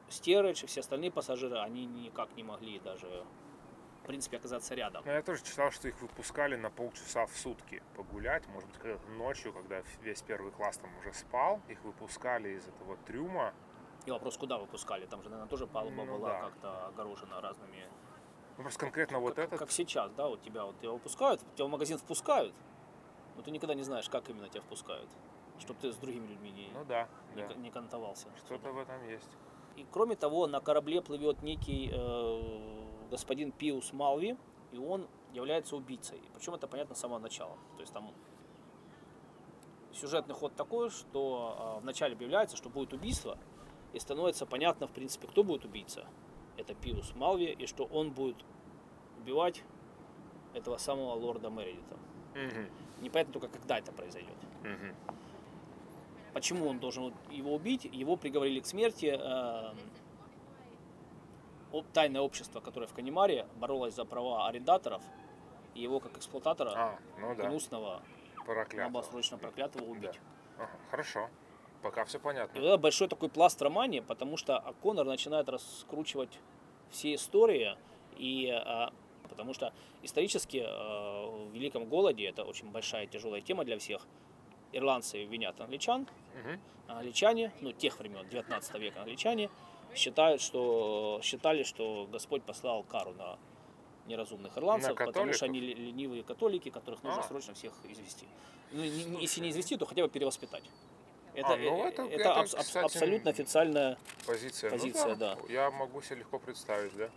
Стередж 0.10 0.64
и 0.64 0.66
все 0.66 0.80
остальные 0.80 1.12
пассажиры, 1.12 1.60
они 1.60 1.86
никак 1.86 2.36
не 2.36 2.44
могли 2.44 2.80
даже, 2.80 3.24
в 4.02 4.08
принципе, 4.08 4.38
оказаться 4.38 4.74
рядом. 4.74 5.04
Но 5.06 5.12
я 5.12 5.22
тоже 5.22 5.44
читал, 5.44 5.70
что 5.70 5.88
их 5.88 6.02
выпускали 6.02 6.56
на 6.56 6.72
полчаса 6.72 7.28
в 7.28 7.38
сутки 7.38 7.84
погулять. 7.96 8.48
Может 8.48 8.68
быть, 8.70 8.80
когда-то 8.80 9.08
ночью, 9.12 9.54
когда 9.54 9.84
весь 10.02 10.24
первый 10.24 10.52
класс 10.52 10.80
там 10.80 10.90
уже 10.98 11.14
спал, 11.14 11.62
их 11.68 11.84
выпускали 11.84 12.50
из 12.50 12.68
этого 12.68 12.98
трюма. 13.06 13.54
И 14.08 14.12
вопрос, 14.12 14.38
куда 14.38 14.58
выпускали? 14.58 15.06
Там 15.06 15.22
же, 15.22 15.30
наверное, 15.30 15.50
тоже 15.50 15.68
палуба 15.68 16.04
Ну 16.04 16.18
была 16.18 16.30
да. 16.30 16.40
как-то 16.42 16.88
огорожена 16.88 17.42
разными... 17.42 17.88
Ну, 18.58 18.64
просто 18.64 18.80
конкретно 18.80 19.20
вот 19.20 19.36
как, 19.36 19.48
этот... 19.48 19.60
как 19.60 19.72
сейчас, 19.72 20.12
да, 20.14 20.28
вот 20.28 20.42
тебя 20.42 20.66
вот 20.66 20.80
тебя 20.80 20.92
выпускают, 20.92 21.42
тебя 21.56 21.66
в 21.66 21.70
магазин 21.70 21.98
впускают, 21.98 22.54
но 23.36 23.42
ты 23.42 23.52
никогда 23.52 23.74
не 23.74 23.84
знаешь, 23.84 24.10
как 24.10 24.30
именно 24.30 24.50
тебя 24.50 24.62
впускают, 24.62 25.10
чтобы 25.60 25.80
ты 25.82 25.92
с 25.92 25.98
другими 25.98 26.28
людьми 26.28 26.52
не, 26.52 26.70
Ну 26.74 26.86
да, 26.86 27.08
не, 27.36 27.46
да. 27.48 27.54
не 27.56 27.70
кантовался. 27.70 28.28
Что-то 28.46 28.72
в 28.72 28.80
этом 28.80 29.06
есть. 29.08 29.30
И 29.76 29.86
кроме 29.92 30.16
того, 30.16 30.48
на 30.48 30.62
корабле 30.62 31.02
плывет 31.02 31.42
некий 31.44 31.92
э, 31.92 33.08
господин 33.12 33.52
Пиус 33.52 33.92
Малви, 33.92 34.38
и 34.72 34.78
он 34.78 35.08
является 35.34 35.76
убийцей. 35.76 36.22
Причем 36.34 36.54
это 36.54 36.68
понятно 36.68 36.96
с 36.96 37.00
самого 37.00 37.20
начала. 37.20 37.58
То 37.76 37.82
есть 37.82 37.92
там 37.92 38.14
сюжетный 39.94 40.34
ход 40.34 40.56
такой, 40.56 40.90
что 40.90 41.78
э, 41.78 41.82
вначале 41.82 42.14
объявляется, 42.14 42.56
что 42.56 42.70
будет 42.70 42.94
убийство, 42.94 43.38
и 43.92 44.00
становится 44.00 44.46
понятно, 44.46 44.88
в 44.88 44.92
принципе, 44.92 45.28
кто 45.28 45.44
будет 45.44 45.66
убийца. 45.66 46.06
Это 46.58 46.74
Пиус 46.74 47.14
Малви, 47.16 47.46
и 47.52 47.66
что 47.68 47.86
он 47.86 48.12
будет 48.12 48.38
убивать 49.20 49.64
этого 50.54 50.78
самого 50.78 51.14
лорда 51.14 51.50
Мередита. 51.50 51.98
Мгм, 52.34 52.70
Непонятно 53.02 53.34
только, 53.34 53.48
когда 53.50 53.78
это 53.78 53.92
произойдет. 53.92 54.36
мгм. 54.64 54.96
Почему 56.34 56.68
он 56.68 56.80
должен 56.80 57.14
его 57.30 57.54
убить? 57.56 57.86
Его 57.86 58.16
приговорили 58.18 58.60
к 58.60 58.66
смерти. 58.66 59.16
э, 59.18 59.74
Тайное 61.94 62.22
общество, 62.22 62.62
которое 62.62 62.88
в 62.88 62.94
Канимаре 62.94 63.48
боролось 63.58 63.94
за 63.96 64.06
права 64.06 64.48
арендаторов, 64.48 65.04
и 65.74 65.82
его 65.82 66.00
как 66.00 66.16
эксплуататора 66.18 66.72
А, 66.74 67.00
ну 67.20 67.36
да. 67.36 67.50
гнусного 67.50 68.02
Проклятого. 68.46 68.80
Надо 68.80 68.94
было 68.94 69.02
срочно 69.02 69.38
проклятого 69.38 69.84
убить. 69.86 70.20
Да. 70.58 70.64
Ага, 70.64 70.72
хорошо. 70.92 71.30
Пока 71.86 72.04
все 72.04 72.20
понятно. 72.20 72.58
это 72.58 72.78
большой 72.80 73.08
такой 73.08 73.30
пласт 73.30 73.62
романе, 73.62 74.02
потому 74.02 74.38
что 74.38 74.74
Конор 74.82 75.06
начинает 75.06 75.48
раскручивать 75.48 76.40
все 76.90 77.14
истории, 77.14 77.78
и 78.18 78.50
а, 78.50 78.92
потому 79.30 79.54
что 79.54 79.72
исторически 80.02 80.64
а, 80.66 81.28
в 81.28 81.52
Великом 81.54 81.86
Голоде, 81.86 82.26
это 82.26 82.44
очень 82.44 82.72
большая 82.72 83.06
тяжелая 83.06 83.42
тема 83.42 83.66
для 83.66 83.78
всех, 83.78 84.02
ирландцы 84.72 85.26
винят 85.26 85.62
англичан, 85.62 86.08
а 86.88 86.98
англичане, 86.98 87.52
ну 87.62 87.72
тех 87.72 88.00
времен, 88.00 88.28
19 88.30 88.80
века 88.80 89.02
англичане, 89.04 89.52
считают, 89.94 90.42
что, 90.42 91.20
считали, 91.22 91.62
что 91.62 92.08
Господь 92.12 92.42
послал 92.42 92.82
кару 92.82 93.14
на 93.14 93.38
неразумных 94.08 94.58
ирландцев, 94.58 94.98
потому 94.98 95.34
что 95.34 95.46
они 95.46 95.60
ленивые 95.60 96.24
католики, 96.24 96.70
которых 96.70 97.04
нужно 97.04 97.22
А. 97.22 97.28
срочно 97.28 97.54
всех 97.54 97.74
извести. 97.88 98.26
Ну, 98.72 98.82
если 98.82 99.42
не 99.42 99.52
извести, 99.52 99.78
то 99.78 99.86
хотя 99.86 100.02
бы 100.02 100.10
перевоспитать. 100.10 100.64
Это, 101.36 101.54
А, 101.54 101.58
ну 101.58 101.84
э, 101.86 101.90
это- 101.90 102.04
это, 102.04 102.14
это, 102.16 102.34
абс- 102.40 102.56
кстати, 102.56 102.86
абсолютно 102.86 103.32
официальная. 103.32 103.98
Позиция. 104.26 104.72
Позиция, 104.72 105.08
ну, 105.08 105.16
да. 105.16 105.38
Я 105.50 105.70
могу 105.70 106.02
себе 106.02 106.18
легко 106.18 106.40
представить, 106.40 106.96
да. 106.96 107.10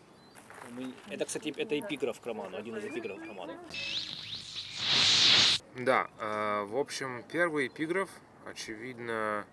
Это, 1.10 1.24
кстати, 1.24 1.54
это 1.56 1.78
эпиграф 1.78 2.20
к 2.20 2.26
роману, 2.26 2.56
один 2.56 2.76
из 2.76 2.84
эпиграфов 2.84 3.22
к 3.24 3.26
роману. 3.28 3.54
Да, 5.76 6.08
э, 6.18 6.64
в 6.64 6.76
общем, 6.76 7.22
первый 7.30 7.68
эпиграф, 7.68 8.10
очевидно, 8.44 9.46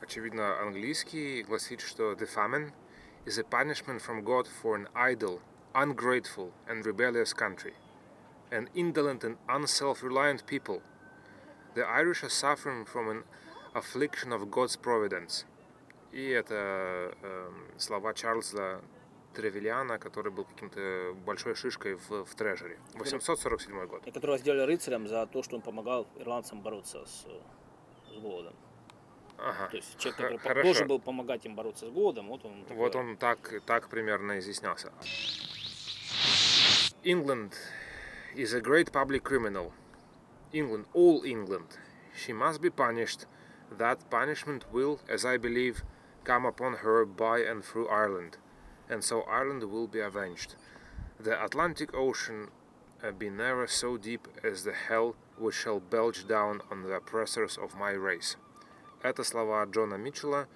очевидно 0.00 0.60
английский, 0.60 1.42
гласит, 1.42 1.80
что 1.80 2.12
the 2.12 2.28
famine 2.28 2.72
is 3.24 3.38
a 3.38 3.42
punishment 3.44 4.00
from 4.02 4.22
God 4.22 4.46
for 4.62 4.76
an 4.76 4.88
idle, 4.94 5.40
ungrateful 5.72 6.52
and 6.68 6.84
rebellious 6.84 7.32
country, 7.32 7.72
an 8.50 8.68
indolent 8.74 9.24
and 9.24 9.38
unself-reliant 9.48 10.44
people. 10.46 10.82
The 11.74 11.84
Irish 11.88 12.22
are 12.22 12.28
suffering 12.28 12.84
from 12.84 13.08
an 13.08 13.24
affliction 13.74 14.32
of 14.32 14.48
God's 14.50 14.76
providence. 14.80 15.44
И 16.12 16.28
это 16.28 17.14
эм, 17.22 17.78
слова 17.78 18.12
Чарльза 18.12 18.82
Тревельяна, 19.32 19.98
который 19.98 20.30
был 20.30 20.44
каким-то 20.44 21.14
большой 21.24 21.54
шишкой 21.54 21.94
в, 21.94 22.24
в 22.24 22.34
Трежере. 22.34 22.78
847 22.94 23.86
год. 23.86 24.06
И 24.06 24.10
которого 24.10 24.36
сделали 24.38 24.62
рыцарем 24.62 25.08
за 25.08 25.26
то, 25.26 25.42
что 25.42 25.56
он 25.56 25.62
помогал 25.62 26.06
ирландцам 26.16 26.60
бороться 26.60 27.04
с, 27.06 27.26
с 28.10 28.20
голодом. 28.20 28.54
Ага. 29.38 29.68
То 29.70 29.76
есть 29.76 29.98
человек, 29.98 30.16
который 30.16 30.38
хорошо. 30.38 30.62
должен 30.62 30.88
был 30.88 31.00
помогать 31.00 31.46
им 31.46 31.56
бороться 31.56 31.86
с 31.86 31.90
голодом, 31.90 32.28
вот 32.28 32.44
он. 32.44 32.64
Вот 32.68 32.92
такой. 32.92 33.10
он 33.10 33.16
так, 33.16 33.62
так 33.66 33.88
примерно 33.88 34.38
изъяснялся. 34.38 34.92
England 37.02 37.54
is 38.36 38.54
a 38.54 38.60
great 38.60 38.92
public 38.92 39.24
criminal. 39.24 39.72
England, 40.52 40.86
all 40.92 41.22
England. 41.24 41.78
She 42.14 42.32
must 42.32 42.60
be 42.60 42.70
punished. 42.70 43.26
That 43.71 44.09
punishment 44.09 44.65
will, 44.71 44.99
as 45.09 45.25
I 45.25 45.37
believe, 45.37 45.83
come 46.23 46.45
upon 46.45 46.73
her 46.83 47.05
by 47.05 47.39
and 47.39 47.63
through 47.63 47.87
Ireland. 47.89 48.37
And 48.89 49.03
so 49.03 49.21
Ireland 49.23 49.63
will 49.63 49.87
be 49.87 49.99
avenged. 49.99 50.55
The 51.19 51.43
Atlantic 51.43 51.93
Ocean 51.93 52.49
uh, 53.03 53.11
be 53.11 53.29
never 53.29 53.67
so 53.67 53.97
deep 53.97 54.27
as 54.43 54.63
the 54.63 54.73
hell 54.73 55.15
which 55.37 55.55
shall 55.55 55.79
belch 55.79 56.27
down 56.27 56.61
on 56.71 56.83
the 56.83 56.93
oppressors 56.93 57.57
of 57.57 57.75
my 57.75 57.91
race. 57.91 58.37
Это 59.03 59.23
слова 59.23 59.65
Джона 59.65 59.95
Митчелла, 59.95 60.47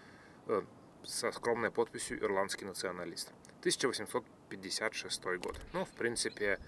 э, 0.48 0.64
со 1.04 1.32
скромной 1.32 1.72
подписью 1.72 2.20
«Ирландский 2.24 2.66
националист». 2.66 3.32
1856 3.62 5.38
год. 5.38 5.60
Ну, 5.74 5.86
в 5.86 5.92
принципе, 5.92 6.60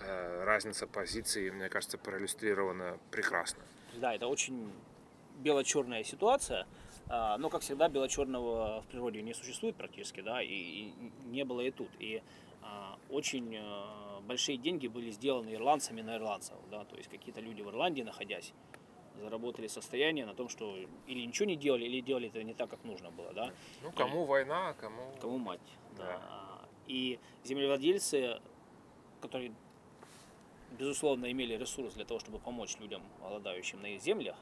э, 0.00 0.44
разница 0.44 0.86
позиций, 0.86 1.50
мне 1.50 1.68
кажется, 1.68 1.98
проиллюстрирована 1.98 2.98
прекрасно. 3.10 3.62
Да, 3.96 4.14
это 4.14 4.26
очень 4.26 4.72
бело-черная 5.35 6.03
ситуация, 6.03 6.67
а, 7.09 7.37
но, 7.37 7.49
как 7.49 7.61
всегда, 7.61 7.89
бело-черного 7.89 8.81
в 8.81 8.87
природе 8.87 9.21
не 9.21 9.33
существует 9.33 9.75
практически, 9.75 10.21
да, 10.21 10.41
и, 10.41 10.47
и 10.47 10.93
не 11.25 11.43
было 11.43 11.61
и 11.61 11.71
тут. 11.71 11.89
И 11.99 12.21
а, 12.61 12.97
очень 13.09 13.57
а, 13.57 14.21
большие 14.21 14.57
деньги 14.57 14.87
были 14.87 15.11
сделаны 15.11 15.53
ирландцами 15.53 16.01
на 16.01 16.15
ирландцев, 16.15 16.55
да, 16.71 16.85
то 16.85 16.95
есть 16.95 17.09
какие-то 17.09 17.41
люди 17.41 17.61
в 17.61 17.69
Ирландии, 17.69 18.03
находясь, 18.03 18.53
заработали 19.19 19.67
состояние 19.67 20.25
на 20.25 20.33
том, 20.33 20.49
что 20.49 20.75
или 21.07 21.25
ничего 21.25 21.45
не 21.47 21.55
делали, 21.55 21.85
или 21.85 22.01
делали 22.01 22.29
это 22.29 22.43
не 22.43 22.53
так, 22.53 22.69
как 22.69 22.83
нужно 22.83 23.11
было, 23.11 23.33
да. 23.33 23.51
Ну, 23.83 23.91
кому 23.91 24.25
война, 24.25 24.69
а 24.69 24.73
кому... 24.73 25.11
Кому 25.21 25.37
мать. 25.37 25.61
Да. 25.97 26.03
Да. 26.03 26.19
И 26.87 27.19
землевладельцы, 27.43 28.39
которые, 29.21 29.53
безусловно, 30.77 31.31
имели 31.31 31.55
ресурс 31.55 31.93
для 31.93 32.05
того, 32.05 32.19
чтобы 32.19 32.39
помочь 32.39 32.77
людям, 32.79 33.03
голодающим 33.21 33.81
на 33.81 33.87
их 33.87 34.01
землях, 34.01 34.35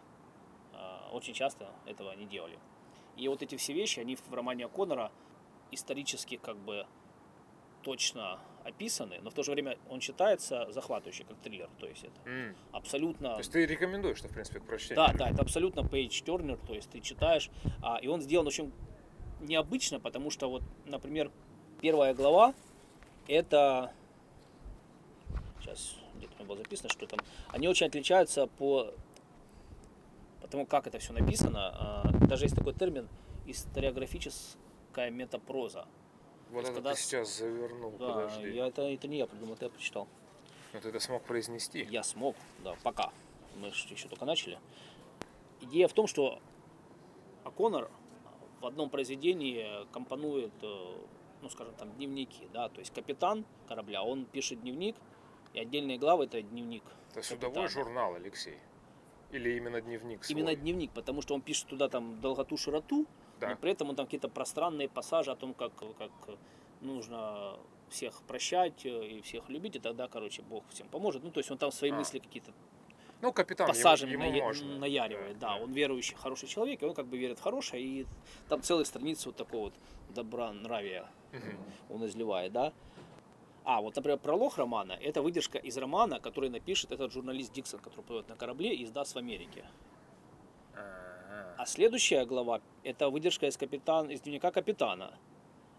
очень 1.12 1.34
часто 1.34 1.69
этого 1.86 2.13
не 2.15 2.26
делали. 2.26 2.58
И 3.17 3.28
вот 3.28 3.41
эти 3.41 3.56
все 3.56 3.74
вещи, 3.74 4.00
они 4.00 4.15
в 4.15 4.34
романе 4.34 4.67
Коннора 4.67 5.12
исторически 5.71 6.38
как 6.38 6.58
бы 6.58 6.86
точно 7.84 8.39
описаны, 8.63 9.19
но 9.21 9.32
в 9.32 9.34
то 9.34 9.43
же 9.43 9.52
время 9.52 9.78
он 9.89 10.00
читается 10.00 10.71
захватывающе, 10.71 11.24
как 11.24 11.38
триллер. 11.38 11.69
То 11.80 11.88
есть 11.88 12.04
это 12.04 12.30
М. 12.30 12.56
абсолютно... 12.71 13.34
То 13.34 13.39
есть 13.39 13.52
ты 13.52 13.65
рекомендуешь, 13.65 14.17
что, 14.17 14.28
в 14.28 14.32
принципе, 14.34 14.60
к 14.60 14.65
прочтению? 14.65 15.08
Да, 15.08 15.13
да, 15.13 15.30
это 15.30 15.41
абсолютно 15.41 15.80
page 15.82 16.24
turner, 16.24 16.60
то 16.67 16.74
есть 16.74 16.89
ты 16.91 17.00
читаешь, 17.00 17.50
а, 17.82 17.97
и 17.97 18.08
он 18.08 18.21
сделан 18.21 18.47
очень 18.47 18.71
необычно, 19.39 20.00
потому 20.00 20.30
что 20.30 20.50
вот, 20.50 20.63
например, 20.86 21.32
первая 21.82 22.13
глава 22.13 22.54
это 23.28 23.91
сейчас 25.60 25.95
где-то 26.15 26.34
у 26.34 26.38
меня 26.38 26.47
было 26.47 26.58
записано, 26.58 26.89
что 26.89 27.08
там 27.08 27.19
они 27.50 27.67
очень 27.67 27.88
отличаются 27.88 28.45
по 28.45 28.93
потому 30.51 30.65
как 30.65 30.85
это 30.85 30.99
все 30.99 31.13
написано. 31.13 31.71
а, 31.73 32.11
даже 32.27 32.43
есть 32.43 32.55
такой 32.57 32.73
термин 32.73 33.07
историографическая 33.45 35.09
метапроза. 35.09 35.87
Вот 36.49 36.65
это 36.65 36.73
когда 36.73 36.93
ты 36.93 36.99
сейчас 36.99 37.37
завернул, 37.37 37.91
Да, 37.97 38.11
подожди. 38.13 38.49
я, 38.49 38.67
это, 38.67 38.81
это 38.81 39.07
не 39.07 39.19
я 39.19 39.27
придумал, 39.27 39.53
это 39.53 39.65
я 39.65 39.71
прочитал. 39.71 40.09
Но 40.73 40.81
ты 40.81 40.89
это 40.89 40.99
смог 40.99 41.23
произнести. 41.23 41.87
Я 41.89 42.03
смог, 42.03 42.35
да, 42.65 42.75
пока. 42.83 43.13
Мы 43.61 43.71
же 43.71 43.87
еще 43.93 44.09
только 44.09 44.25
начали. 44.25 44.59
Идея 45.61 45.87
в 45.87 45.93
том, 45.93 46.05
что 46.07 46.39
О'Коннор 47.45 47.89
в 48.59 48.65
одном 48.65 48.89
произведении 48.89 49.65
компонует, 49.93 50.51
э, 50.61 50.97
ну, 51.41 51.49
скажем, 51.49 51.73
там, 51.75 51.93
дневники, 51.93 52.49
да, 52.51 52.67
то 52.67 52.79
есть 52.79 52.93
капитан 52.93 53.45
корабля, 53.69 54.03
он 54.03 54.25
пишет 54.25 54.61
дневник, 54.61 54.97
и 55.53 55.59
отдельные 55.61 55.97
главы 55.97 56.25
это 56.25 56.41
дневник. 56.41 56.83
Это 57.11 57.21
капитана. 57.21 57.23
судовой 57.23 57.67
журнал, 57.69 58.15
Алексей? 58.15 58.57
Или 59.31 59.55
именно 59.57 59.81
дневник 59.81 60.23
свой? 60.23 60.39
Именно 60.39 60.55
дневник, 60.55 60.91
потому 60.91 61.21
что 61.21 61.33
он 61.33 61.41
пишет 61.41 61.67
туда 61.67 61.87
там 61.89 62.19
долготу, 62.19 62.57
широту, 62.57 63.05
Да. 63.39 63.49
но 63.49 63.55
при 63.55 63.71
этом 63.71 63.89
он 63.89 63.95
там 63.95 64.05
какие-то 64.05 64.29
пространные 64.29 64.89
пассажи 64.89 65.31
о 65.31 65.35
том, 65.35 65.53
как, 65.53 65.71
как 65.97 66.11
нужно 66.81 67.57
всех 67.89 68.21
прощать 68.23 68.85
э, 68.85 69.07
и 69.07 69.21
всех 69.21 69.49
любить, 69.49 69.75
и 69.75 69.79
тогда, 69.79 70.07
короче, 70.07 70.41
Бог 70.41 70.63
всем 70.69 70.87
поможет. 70.87 71.23
Ну, 71.23 71.31
то 71.31 71.39
есть 71.39 71.51
он 71.51 71.57
там 71.57 71.71
свои 71.71 71.91
А. 71.91 71.95
мысли 71.95 72.19
какие-то 72.19 72.51
Ну, 73.21 73.31
капитан, 73.33 73.67
ему- 73.67 73.73
пассажами 73.73 74.11
ему, 74.11 74.23
ная- 74.31 74.41
можно. 74.41 74.77
наяривает. 74.79 75.39
Да, 75.39 75.55
он 75.55 75.71
верующий, 75.71 76.15
хороший 76.15 76.47
человек, 76.47 76.81
и 76.81 76.85
он 76.85 76.93
как 76.93 77.05
бы 77.07 77.17
верит 77.17 77.39
в 77.39 77.41
хорошее, 77.41 77.83
и 77.83 78.05
там 78.49 78.61
целые 78.61 78.85
страницы 78.85 79.29
вот 79.29 79.35
такого 79.35 79.63
вот 79.65 79.73
добра, 80.09 80.51
нравия 80.53 81.05
Мгм. 81.31 81.57
он 81.89 82.05
изливает, 82.05 82.51
да. 82.51 82.73
А, 83.63 83.82
вот, 83.82 83.95
например, 83.95 84.17
пролог 84.17 84.58
романа– 84.58 84.93
это 85.02 85.21
выдержка 85.21 85.58
из 85.58 85.78
романа, 85.78 86.19
который 86.19 86.50
напишет 86.50 86.91
этот 86.91 87.12
журналист 87.12 87.54
Диксон, 87.54 87.80
который 87.80 88.04
плывет 88.04 88.28
на 88.28 88.36
корабле 88.36 88.74
и 88.74 88.84
издаст 88.84 89.13
в 89.13 89.17
Америке. 89.17 89.65
А 91.58 91.65
следующая 91.65 92.26
глава– 92.26 92.60
это 92.84 93.10
выдержка 93.10 93.45
из, 93.45 93.58
капитан, 93.58 94.10
из 94.10 94.21
дневника 94.21 94.52
капитана. 94.52 95.13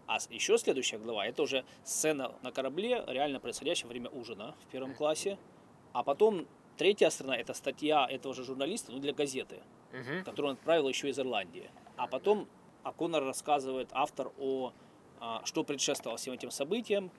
А 0.07 0.17
еще 0.29 0.57
следующая 0.57 0.97
глава– 0.97 1.25
это 1.27 1.43
уже 1.43 1.65
сцена 1.83 2.33
на 2.41 2.51
корабле, 2.51 3.03
реально 3.07 3.41
происходящая 3.41 3.87
во 3.87 3.89
время 3.89 4.09
ужина 4.09 4.55
в 4.61 4.71
первом 4.71 4.95
классе. 4.95 5.37
А 5.91 6.03
потом 6.03 6.47
третья 6.77 7.09
сторона– 7.09 7.35
это 7.37 7.53
статья 7.53 8.07
этого 8.09 8.33
же 8.33 8.45
журналиста, 8.45 8.93
ну, 8.93 8.99
для 8.99 9.13
газеты, 9.13 9.61
Мгм. 9.91 10.23
которую 10.23 10.51
он 10.51 10.57
отправил 10.57 10.87
еще 10.87 11.09
из 11.09 11.19
Ирландии. 11.19 11.69
А 11.97 12.07
потом 12.07 12.47
Аконор 12.83 13.23
рассказывает, 13.23 13.89
автор, 13.91 14.31
о 14.39 14.71
а, 15.19 15.41
что 15.45 15.63
предшествовало 15.63 16.17
всем 16.17 16.33
этим 16.33 16.51
событиям, 16.51 17.09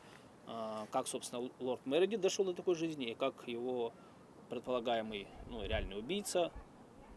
как, 0.91 1.07
собственно, 1.07 1.51
лорд 1.61 1.85
Мередит 1.87 2.21
дошел 2.21 2.45
до 2.45 2.53
такой 2.53 2.75
жизни, 2.75 3.11
и 3.11 3.15
как 3.15 3.47
его 3.47 3.93
предполагаемый, 4.51 5.27
ну, 5.49 5.65
реальный 5.65 5.99
убийца 5.99 6.53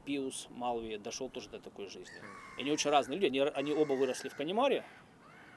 Пиус 0.06 0.48
Малви 0.52 0.98
дошел 0.98 1.30
тоже 1.30 1.50
до 1.50 1.60
такой 1.60 1.88
жизни. 1.88 2.16
И 2.58 2.62
они 2.62 2.72
очень 2.72 2.90
разные 2.90 3.20
люди, 3.20 3.38
они, 3.38 3.52
они 3.54 3.74
оба 3.74 3.94
выросли 3.94 4.30
в 4.30 4.36
Канемаре, 4.36 4.86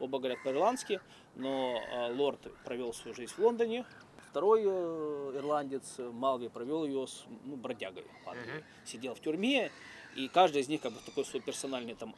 оба 0.01 0.19
говорят 0.19 0.43
по-ирландски, 0.43 1.01
но 1.37 1.81
а, 1.93 2.13
лорд 2.13 2.41
провел 2.65 2.93
свою 2.93 3.15
жизнь 3.15 3.33
в 3.33 3.39
Лондоне, 3.39 3.85
второй 4.31 4.63
э, 4.65 5.33
ирландец 5.37 5.95
э, 5.99 6.11
Малви 6.11 6.49
провел 6.49 6.85
ее 6.85 7.07
с 7.07 7.25
ну, 7.45 7.57
бродягой 7.57 8.05
в 8.25 8.29
Англии. 8.29 8.55
Мгм. 8.55 8.65
Сидел 8.85 9.15
в 9.15 9.21
тюрьме, 9.21 9.71
и 10.17 10.29
каждый 10.29 10.63
из 10.63 10.69
них 10.69 10.81
как 10.81 10.93
бы 10.93 10.99
такой 11.05 11.25
свой 11.25 11.43
персональный 11.43 11.95
там 11.95 12.15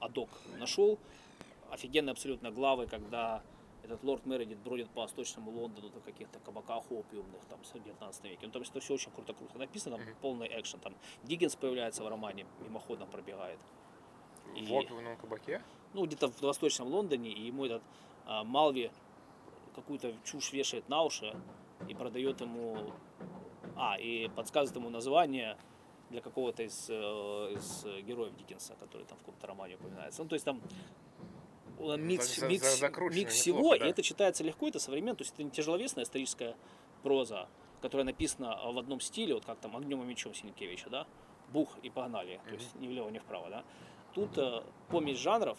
адок 0.00 0.28
нашел. 0.58 0.98
Офигенные 1.70 2.12
абсолютно 2.12 2.50
главы, 2.50 2.86
когда 2.86 3.42
этот 3.84 4.02
лорд 4.02 4.24
Мередит 4.26 4.58
бродит 4.58 4.88
по 4.90 5.02
восточному 5.02 5.50
Лондону 5.50 5.90
на 5.94 6.00
каких-то 6.00 6.38
кабаках 6.40 6.90
опиумных 6.90 7.44
там 7.50 7.62
с 7.64 7.72
19 7.72 8.24
веке. 8.24 8.46
Ну, 8.46 8.52
там 8.52 8.62
это 8.62 8.80
все 8.80 8.94
очень 8.94 9.10
круто-круто 9.12 9.58
написано, 9.58 9.96
там 9.98 10.06
Мгм. 10.06 10.16
полный 10.22 10.48
экшен. 10.60 10.80
Там 10.80 10.94
Диккенс 11.24 11.54
появляется 11.56 12.02
в 12.02 12.08
романе, 12.08 12.46
мимоходом 12.60 13.08
пробегает. 13.10 13.60
И- 14.56 14.64
В 14.66 14.72
опиумном 14.72 15.16
кабаке? 15.16 15.62
ну, 15.92 16.04
где-то 16.06 16.28
в 16.28 16.40
восточном 16.42 16.88
Лондоне, 16.88 17.30
и 17.30 17.42
ему 17.46 17.66
этот 17.66 17.82
а, 18.26 18.42
Малви 18.42 18.90
какую-то 19.74 20.14
чушь 20.24 20.52
вешает 20.54 20.88
на 20.88 21.02
уши 21.02 21.36
и 21.88 21.94
продает 21.94 22.40
ему, 22.40 22.92
а, 23.76 23.98
и 23.98 24.28
подсказывает 24.28 24.76
ему 24.76 24.88
название 24.88 25.58
для 26.10 26.20
какого-то 26.22 26.62
из, 26.62 26.86
э, 26.88 26.94
из 27.54 27.84
героев 28.06 28.34
Диккенса, 28.36 28.74
который 28.80 29.04
там 29.04 29.18
в 29.18 29.20
каком-то 29.20 29.46
романе 29.46 29.74
упоминается. 29.74 30.22
Ну, 30.22 30.28
то 30.28 30.34
есть 30.34 30.44
там 30.46 30.62
микс, 31.78 32.36
за- 32.36 32.46
микс, 32.48 32.82
микс 33.10 33.34
всего, 33.34 33.76
да. 33.76 33.86
и 33.86 33.90
это 33.90 34.02
читается 34.02 34.44
легко, 34.44 34.68
это 34.68 34.78
современно, 34.78 35.16
то 35.16 35.22
есть 35.22 35.34
это 35.34 35.42
не 35.42 35.50
тяжеловесная 35.50 36.04
историческая 36.04 36.56
проза, 37.02 37.48
которая 37.82 38.04
написана 38.04 38.58
в 38.72 38.78
одном 38.78 39.00
стиле, 39.00 39.34
вот 39.34 39.44
как 39.44 39.58
там 39.58 39.76
«Огнем 39.76 40.02
и 40.02 40.06
мечом» 40.06 40.34
Синкевича, 40.34 40.90
да, 40.90 41.06
бух 41.52 41.68
и 41.82 41.90
погнали, 41.90 42.40
то 42.48 42.54
есть 42.54 42.74
ни 42.76 42.88
влево, 42.88 43.08
ни 43.10 43.18
вправо, 43.18 43.50
да. 43.50 43.64
Тут 44.14 44.38
э, 44.38 44.62
помесь 44.88 45.18
жанров, 45.18 45.58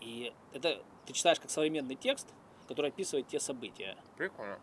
и 0.00 0.32
это 0.52 0.82
ты 1.06 1.12
читаешь 1.12 1.38
как 1.38 1.50
современный 1.50 1.94
текст, 1.96 2.28
который 2.66 2.90
описывает 2.90 3.28
те 3.28 3.38
события. 3.38 3.96
Прикольно. 4.16 4.58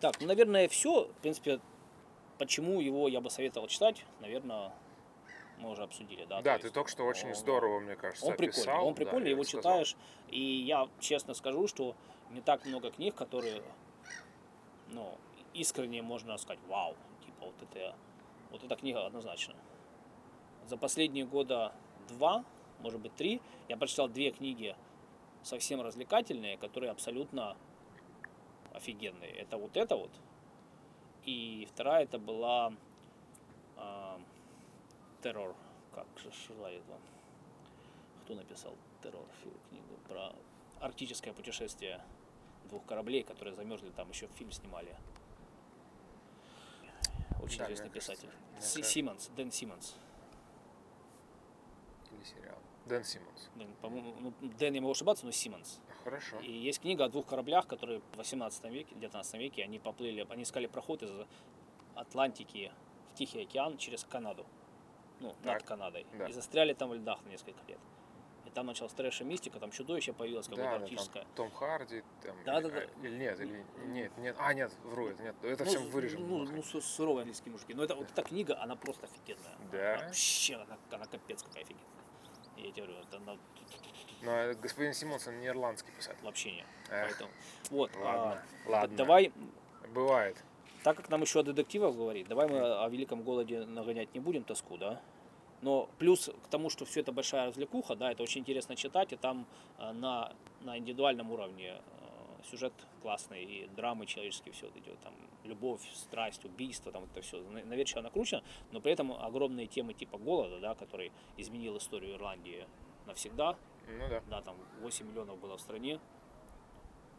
Так, 0.00 0.20
ну, 0.20 0.26
наверное, 0.26 0.68
все. 0.68 1.04
В 1.04 1.22
принципе, 1.22 1.60
почему 2.38 2.80
его 2.80 3.08
я 3.08 3.20
бы 3.20 3.30
советовал 3.30 3.68
читать, 3.68 4.04
наверное, 4.20 4.72
мы 5.58 5.70
уже 5.70 5.82
обсудили, 5.82 6.24
да. 6.24 6.40
Да, 6.42 6.54
то 6.54 6.60
ты 6.60 6.66
есть 6.66 6.74
только 6.74 6.90
что 6.90 7.04
очень 7.04 7.28
он- 7.28 7.34
здорово, 7.34 7.80
мне 7.80 7.96
кажется, 7.96 8.26
Он 8.26 8.36
прикольный, 8.36 8.62
описал. 8.62 8.86
он 8.86 8.94
да, 8.94 8.96
прикольный, 8.96 9.28
и 9.28 9.32
его 9.32 9.44
читаешь, 9.44 9.96
и 10.28 10.40
я 10.40 10.88
честно 11.00 11.34
скажу, 11.34 11.66
что 11.66 11.94
не 12.30 12.40
так 12.40 12.64
много 12.64 12.90
книг, 12.90 13.14
которые, 13.14 13.62
ну, 14.88 15.16
искренне 15.54 16.02
можно 16.02 16.36
сказать, 16.38 16.60
вау, 16.68 16.94
типа 17.24 17.46
вот 17.46 17.54
это, 17.62 17.94
вот 18.50 18.62
эта 18.64 18.76
книга 18.76 19.04
однозначно. 19.06 19.54
За 20.66 20.76
последние 20.76 21.24
года 21.26 21.72
два, 22.08 22.44
может 22.80 23.00
быть 23.00 23.14
три, 23.14 23.40
я 23.68 23.76
прочитал 23.76 24.08
две 24.08 24.30
книги 24.30 24.76
совсем 25.42 25.80
развлекательные, 25.80 26.56
которые 26.58 26.90
абсолютно 26.90 27.56
офигенные. 28.72 29.30
Это 29.30 29.56
вот 29.56 29.76
это 29.76 29.96
вот, 29.96 30.10
и 31.24 31.66
вторая 31.72 32.04
это 32.04 32.18
была 32.18 32.72
а, 33.76 34.20
террор, 35.22 35.54
как 35.94 36.06
же 36.18 36.28
это? 36.28 36.98
Кто 38.24 38.34
написал 38.34 38.74
террор 39.02 39.26
книгу 39.70 39.96
про 40.06 40.32
арктическое 40.80 41.32
путешествие 41.32 42.00
двух 42.64 42.84
кораблей, 42.84 43.22
которые 43.22 43.54
замерзли, 43.54 43.90
там 43.90 44.08
еще 44.10 44.26
фильм 44.28 44.52
снимали. 44.52 44.94
Очень 47.42 47.58
Да, 47.58 47.64
известный 47.66 47.90
писатель. 47.90 48.30
кажется. 48.54 48.82
Симмонс, 48.82 49.28
Дэн 49.28 49.50
Симмонс. 49.50 49.96
Или 52.10 52.22
сериал. 52.24 52.58
Дэн 52.86 53.04
Симмонс. 53.04 53.48
Дэн, 53.54 53.68
по-моему, 53.80 54.14
ну, 54.20 54.32
Дэн, 54.58 54.74
я 54.74 54.80
могу 54.80 54.92
ошибаться, 54.92 55.24
но 55.24 55.32
Симмонс. 55.32 55.80
Хорошо. 56.04 56.40
И 56.40 56.50
есть 56.52 56.80
книга 56.80 57.04
о 57.04 57.08
двух 57.08 57.26
кораблях, 57.26 57.66
которые 57.66 58.00
в 58.00 58.16
18 58.16 58.64
веке, 58.64 58.94
19 58.94 59.34
веке, 59.34 59.64
они 59.64 59.78
поплыли, 59.78 60.26
они 60.28 60.42
искали 60.42 60.66
проход 60.66 61.02
из 61.02 61.10
Атлантики 61.94 62.72
в 63.12 63.14
Тихий 63.14 63.42
океан 63.42 63.78
через 63.78 64.04
Канаду. 64.04 64.46
Ну, 65.20 65.28
над 65.28 65.42
Так, 65.42 65.64
Канадой. 65.64 66.06
да. 66.14 66.26
И 66.26 66.32
застряли 66.32 66.72
там 66.74 66.90
в 66.90 66.94
льдах 66.94 67.22
на 67.24 67.28
несколько 67.30 67.58
лет. 67.66 67.78
И 68.46 68.50
там 68.50 68.66
началась 68.66 68.92
трэш 68.94 69.20
и 69.20 69.24
мистика, 69.24 69.58
там 69.60 69.70
чудовище 69.70 70.12
появилось 70.12 70.46
какое-то 70.48 70.70
Да, 70.70 70.78
да, 70.78 70.84
арктическое. 70.84 71.22
там 71.24 71.32
Том 71.34 71.50
Харди, 71.50 72.02
там, 72.22 72.36
Да, 72.44 72.58
или, 72.60 72.68
да, 72.68 72.70
да. 72.70 72.78
а, 72.80 73.06
или 73.06 73.16
нет, 73.18 73.40
или 73.40 73.64
нет, 73.86 74.16
нет, 74.18 74.36
а 74.38 74.54
нет, 74.54 74.72
вру, 74.84 75.08
нет, 75.10 75.34
это 75.42 75.64
ну, 75.64 75.70
все 75.70 75.78
с- 75.80 75.82
вырежем. 75.92 76.26
Ну, 76.28 76.44
ну, 76.44 76.62
су- 76.62 76.80
суровые 76.80 77.22
английские 77.22 77.52
мужики. 77.52 77.74
Но 77.74 77.84
это, 77.84 77.94
вот 77.94 78.10
эта 78.10 78.22
книга, 78.22 78.58
она 78.62 78.74
просто 78.76 79.06
офигенная. 79.06 79.56
Да? 79.70 79.94
Она 79.96 80.04
Вообще, 80.06 80.54
она, 80.54 80.78
она 80.90 81.04
капец 81.06 81.42
какая 81.42 81.64
офигенная. 81.64 81.84
Я 82.56 82.72
тебе 82.72 82.86
говорю, 82.86 83.00
это 83.02 83.16
она 83.18 83.36
Но 84.22 84.30
э, 84.32 84.54
господин 84.54 84.94
Симонсон 84.94 85.38
не 85.40 85.46
ирландский 85.48 85.92
писатель. 85.92 86.22
вообще 86.24 86.52
не. 86.52 86.64
Эх, 86.90 87.08
Поэтому, 87.08 87.30
вот, 87.70 87.94
ладно, 87.96 88.42
а, 88.66 88.70
ладно. 88.70 88.96
давай 88.96 89.32
Бывает. 89.90 90.36
Так 90.84 90.96
как 90.96 91.08
нам 91.10 91.22
еще 91.22 91.40
о 91.40 91.42
детективах 91.42 91.94
говорить, 91.94 92.28
давай 92.28 92.48
мы 92.48 92.60
о 92.60 92.88
великом 92.88 93.22
голоде 93.22 93.64
нагонять 93.66 94.14
не 94.14 94.20
будем 94.20 94.44
тоску, 94.44 94.76
да? 94.78 95.00
Но 95.60 95.88
плюс 95.98 96.30
к 96.44 96.48
тому, 96.48 96.70
что 96.70 96.84
все 96.84 97.00
это 97.00 97.10
большая 97.10 97.48
развлекуха, 97.48 97.96
да, 97.96 98.12
это 98.12 98.22
очень 98.22 98.42
интересно 98.42 98.76
читать, 98.76 99.12
и 99.12 99.16
там 99.16 99.44
э, 99.78 99.90
на, 99.92 100.32
на 100.60 100.78
индивидуальном 100.78 101.32
уровне 101.32 101.74
э, 101.74 102.42
сюжет 102.48 102.72
классный, 103.02 103.42
и 103.44 103.66
драмы 103.74 104.06
человеческие 104.06 104.52
все 104.52 104.68
это 104.68 104.78
идет, 104.78 105.00
там 105.00 105.12
любовь, 105.42 105.80
страсть, 105.94 106.44
убийство, 106.44 106.92
там 106.92 107.04
это 107.04 107.22
все 107.22 107.40
наверчиво 107.40 108.02
накручено, 108.02 108.44
но 108.70 108.80
при 108.80 108.92
этом 108.92 109.12
огромные 109.12 109.66
темы 109.66 109.94
типа 109.94 110.16
голода, 110.16 110.60
да, 110.60 110.74
который 110.76 111.10
изменил 111.36 111.76
историю 111.76 112.14
Ирландии 112.14 112.64
навсегда, 113.06 113.56
Ну 113.88 114.08
да. 114.08 114.22
да, 114.30 114.42
там 114.42 114.56
8 114.82 115.08
миллионов 115.08 115.40
было 115.40 115.56
в 115.56 115.60
стране, 115.60 115.98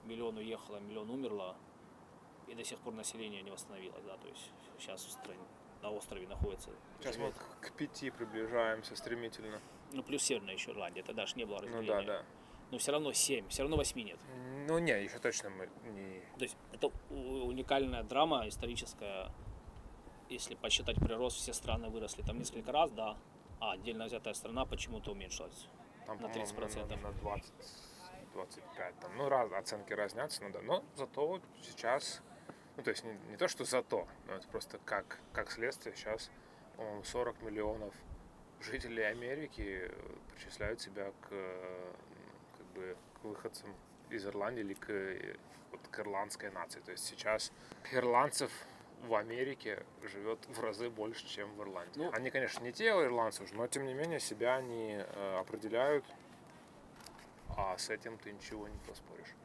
миллион 0.06 0.38
уехало, 0.38 0.78
миллион 0.80 1.10
умерло, 1.10 1.58
и 2.49 2.55
до 2.55 2.63
сих 2.63 2.79
пор 2.79 2.93
население 2.93 3.41
не 3.41 3.51
восстановилось, 3.51 4.03
да, 4.05 4.17
то 4.17 4.27
есть 4.27 4.51
сейчас 4.79 5.03
в 5.05 5.12
стране, 5.12 5.39
на 5.81 5.91
острове 5.91 6.27
находится, 6.27 6.69
Сейчас 6.99 7.17
мы 7.17 7.27
живет, 7.27 7.38
к- 7.62 7.71
пяти 7.73 8.09
приближаемся 8.09 8.95
стремительно. 8.95 9.59
ну 9.93 10.03
плюс 10.03 10.23
северная 10.23 10.53
еще 10.53 10.71
Ирландия, 10.71 11.03
тогда 11.03 11.25
же 11.25 11.35
не 11.35 11.45
было 11.45 11.57
Ну 11.59 11.63
разделения, 11.67 12.05
да, 12.05 12.19
да. 12.19 12.25
но 12.71 12.77
все 12.77 12.91
равно 12.91 13.13
7, 13.13 13.47
все 13.49 13.62
равно 13.63 13.77
8 13.77 14.01
нет. 14.01 14.19
Ну 14.67 14.79
не, 14.79 14.91
еще 15.03 15.19
точно 15.19 15.49
мы 15.49 15.69
не... 15.91 16.19
То 16.38 16.43
есть 16.43 16.57
это 16.73 16.88
уникальная 17.09 18.03
драма 18.03 18.47
историческая, 18.47 19.31
если 20.29 20.55
посчитать 20.55 20.97
прирост, 20.97 21.38
все 21.38 21.53
страны 21.53 21.89
выросли 21.89 22.21
там 22.23 22.38
несколько 22.38 22.71
раз, 22.71 22.91
да, 22.91 23.17
а 23.59 23.71
отдельно 23.71 24.05
взятая 24.05 24.33
страна 24.33 24.65
почему-то 24.65 25.12
уменьшилась. 25.12 25.67
Там, 26.05 26.17
На 26.21 26.27
по-моему, 26.27 26.45
30%. 26.45 26.89
На, 27.01 27.09
на 27.09 27.12
20, 27.13 27.53
25. 28.33 28.99
Там, 28.99 29.17
ну, 29.17 29.27
раз, 29.29 29.51
оценки 29.51 29.93
разнятся, 29.93 30.43
ну 30.43 30.51
да. 30.51 30.62
Но 30.62 30.83
зато 30.95 31.41
сейчас, 31.62 32.21
ну, 32.79 32.83
то 32.83 32.91
есть 32.91 33.03
не, 33.03 33.11
не 33.29 33.35
то, 33.35 33.49
что 33.49 33.65
зато, 33.65 34.07
но 34.25 34.35
это 34.35 34.47
просто 34.47 34.79
как, 34.85 35.19
как 35.33 35.51
следствие 35.51 35.93
сейчас, 35.97 36.31
по-моему, 36.77 37.03
40 37.03 37.41
миллионов 37.41 37.93
жителей 38.61 39.03
Америки 39.03 39.81
э, 39.81 39.91
причисляют 40.31 40.79
себя 40.79 41.11
к, 41.21 41.27
э, 41.31 41.93
как 42.57 42.65
бы, 42.67 42.97
к 43.15 43.25
выходцам 43.25 43.75
из 44.09 44.25
Ирландии 44.25 44.61
или 44.61 44.75
к, 44.75 44.89
э, 44.89 45.35
вот, 45.71 45.81
к 45.91 45.99
ирландской 45.99 46.51
нации. 46.51 46.79
То 46.79 46.91
есть 46.91 47.05
сейчас 47.05 47.51
ирландцев 47.91 48.49
в 49.03 49.13
Америке 49.13 49.85
живет 50.03 50.39
в 50.47 50.61
разы 50.61 50.89
больше, 50.89 51.27
чем 51.27 51.53
в 51.55 51.61
Ирландии. 51.61 51.99
Ну- 51.99 52.13
они, 52.13 52.31
конечно, 52.31 52.63
не 52.63 52.71
те 52.71 52.87
ирландцы 52.91 53.43
уже, 53.43 53.55
но 53.55 53.67
тем 53.67 53.85
не 53.85 53.93
менее 53.93 54.21
себя 54.21 54.55
они 54.55 55.03
э, 55.05 55.37
определяют, 55.37 56.05
а 57.57 57.77
с 57.77 57.89
этим 57.89 58.17
ты 58.19 58.31
ничего 58.31 58.69
не 58.69 58.79
поспоришь. 58.87 59.35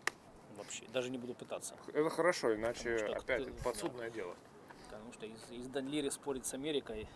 Вообще, 0.57 0.85
даже 0.93 1.11
не 1.11 1.19
буду 1.19 1.35
пытаться. 1.35 1.75
Это 1.93 2.11
хорошо, 2.11 2.55
иначе 2.55 2.99
что 2.99 3.13
опять 3.13 3.43
это 3.43 3.63
подсудное 3.63 4.11
дело. 4.11 4.35
Потому 4.85 5.13
что 5.13 5.27
из, 5.27 5.51
из 5.51 5.69
Данлири 5.69 6.09
спорить 6.11 6.47
с 6.47 6.55
Америкой. 6.55 7.09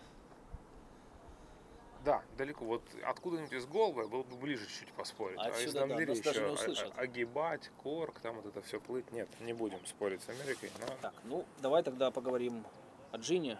Да, 2.05 2.23
далеко. 2.37 2.65
Вот 2.65 2.83
откуда-нибудь 3.03 3.51
из 3.51 3.65
Голбы 3.65 4.07
было 4.07 4.23
бы 4.23 4.35
ближе 4.37 4.65
чуть 4.67 4.91
поспорить. 4.93 5.37
А, 5.39 5.49
из 5.49 5.55
Отсюда, 5.55 5.81
да, 5.81 5.87
Данлири 5.87 6.21
даже 6.21 6.41
еще 6.41 6.91
огибать, 6.95 7.69
корк, 7.83 8.19
там 8.21 8.35
вот 8.35 8.45
это 8.45 8.61
все 8.61 8.79
плыть. 8.79 9.11
Нет, 9.11 9.27
не 9.41 9.53
будем 9.53 9.85
спорить 9.85 10.21
с 10.21 10.29
Америкой. 10.29 10.71
Но... 10.79 10.87
Так, 11.01 11.13
ну 11.25 11.45
давай 11.61 11.83
тогда 11.83 12.11
поговорим 12.11 12.65
о 13.11 13.17
Джине. 13.17 13.57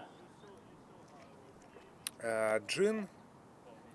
Э, 2.19 2.59
джин 2.67 3.07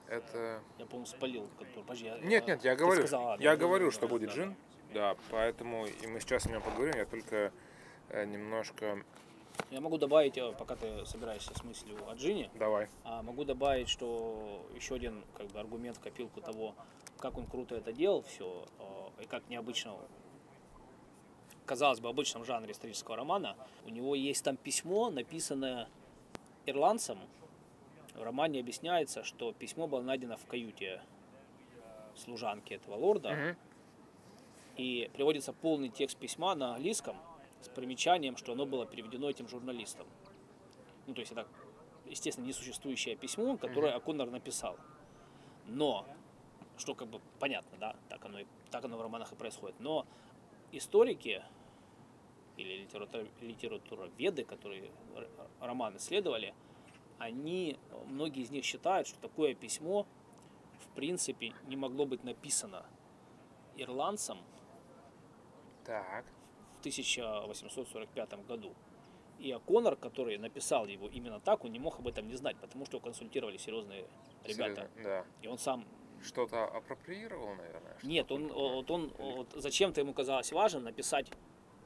это... 0.09 0.61
Я, 0.79 0.87
по-моему, 0.87 1.07
спалил. 1.07 1.49
Подожди, 1.75 2.07
я- 2.07 2.18
Нет, 2.18 2.47
нет, 2.47 2.64
я 2.64 2.77
ты 2.77 2.85
говорю, 2.85 3.01
сказал, 3.03 3.25
ладно, 3.25 3.42
я 3.42 3.51
да, 3.51 3.57
говорю, 3.57 3.87
да, 3.87 3.90
что 3.92 4.03
да, 4.03 4.09
будет 4.09 4.29
да, 4.31 4.35
джин. 4.35 4.51
Да, 4.51 4.57
поэтому 5.31 5.87
и 5.87 6.07
мы 6.07 6.21
сейчас 6.21 6.47
о 6.47 6.51
нем 6.51 6.63
поговорим. 6.63 6.95
Я 6.97 7.07
только 7.07 7.53
э, 8.11 8.25
немножко... 8.25 9.03
Я 9.71 9.81
могу 9.81 9.99
добавить, 9.99 10.37
э, 10.37 10.53
пока 10.59 10.77
ты 10.77 11.07
собираешься 11.07 11.53
с 11.57 11.63
мыслью 11.65 11.97
о 12.09 12.15
Джине, 12.15 12.51
Давай. 12.55 12.89
а 13.05 13.23
могу 13.23 13.45
добавить, 13.45 13.89
что 13.89 14.67
еще 14.75 14.97
один 14.97 15.23
как 15.37 15.47
бы, 15.49 15.61
аргумент 15.61 15.97
в 15.97 16.01
копилку 16.01 16.41
того, 16.41 16.75
как 17.19 17.39
он 17.39 17.47
круто 17.47 17.77
это 17.77 17.93
делал 17.93 18.23
все, 18.23 18.67
и 19.21 19.27
как 19.27 19.49
необычно, 19.49 19.97
казалось 21.67 22.01
бы, 22.01 22.09
обычном 22.09 22.45
жанре 22.45 22.73
исторического 22.73 23.17
романа, 23.17 23.57
у 23.87 23.91
него 23.91 24.15
есть 24.15 24.45
там 24.45 24.57
письмо, 24.57 25.11
написанное 25.11 25.89
ирландцем. 26.67 27.19
В 28.15 28.23
романе 28.23 28.61
объясняется, 28.61 29.25
что 29.25 29.53
письмо 29.53 29.87
было 29.87 30.03
найдено 30.03 30.37
в 30.37 30.47
каюте 30.47 31.01
служанки 32.17 32.75
этого 32.75 32.95
лорда. 32.97 33.33
Мгм. 33.33 33.57
И 34.77 35.11
приводится 35.15 35.53
полный 35.53 35.89
текст 35.89 36.19
письма 36.19 36.55
на 36.55 36.75
английском 36.75 37.17
с 37.61 37.69
примечанием, 37.69 38.37
что 38.37 38.53
оно 38.53 38.67
было 38.67 38.87
переведено 38.87 39.31
этим 39.31 39.49
журналистом. 39.49 40.07
Ну, 41.07 41.15
то 41.15 41.21
есть 41.21 41.33
это, 41.33 41.47
естественно, 42.07 42.47
несуществующее 42.47 43.17
письмо, 43.17 43.57
которое 43.57 43.95
Аконнор 43.95 44.31
написал. 44.31 44.77
Но, 45.67 46.07
что 46.77 46.95
как 46.95 47.09
бы 47.09 47.21
понятно, 47.39 47.79
да, 47.79 47.97
так 48.09 48.25
оно, 48.25 48.41
и, 48.41 48.47
так 48.71 48.85
оно 48.85 48.97
в 48.97 49.03
романах 49.03 49.33
и 49.33 49.37
происходит. 49.37 49.79
Но 49.79 50.07
историки 50.73 51.43
или 52.57 52.83
литература, 52.83 53.27
литературоведы, 53.41 54.45
которые 54.45 54.91
роман 55.61 55.97
исследовали, 55.97 56.55
они, 57.19 57.79
многие 58.07 58.43
из 58.43 58.51
них 58.51 58.65
считают, 58.65 59.07
что 59.07 59.19
такое 59.21 59.55
письмо 59.55 60.07
в 60.81 60.89
принципе 60.95 61.53
не 61.67 61.77
могло 61.77 62.07
быть 62.07 62.25
написано 62.25 62.85
ирландцам 63.77 64.39
Так. 65.85 66.25
в 66.77 66.81
1845 66.81 68.47
году. 68.47 68.75
И 69.38 69.51
О'Коннор, 69.53 69.97
который 69.97 70.38
написал 70.38 70.87
его 70.87 71.09
именно 71.09 71.40
так, 71.40 71.64
он 71.64 71.73
не 71.73 71.79
мог 71.79 71.99
об 71.99 72.09
этом 72.09 72.29
не 72.29 72.35
знать, 72.37 72.57
потому 72.61 72.87
что 72.87 72.97
его 72.99 73.05
консультировали 73.05 73.57
серьезные 73.57 74.07
ребята. 74.44 74.88
Серьезно, 74.94 75.03
Да. 75.03 75.25
И 75.42 75.49
он 75.49 75.59
сам... 75.59 75.85
Что-то 76.23 76.64
апроприировал, 76.64 77.55
наверное? 77.55 77.92
что-то 77.99 78.07
Нет, 78.07 78.33
он, 78.33 78.49
вот 78.49 78.90
он 78.90 79.07
Или 79.07 79.12
вот 79.18 79.53
зачем-то 79.55 80.01
ему 80.01 80.14
казалось 80.14 80.53
важно 80.53 80.81
написать 80.81 81.31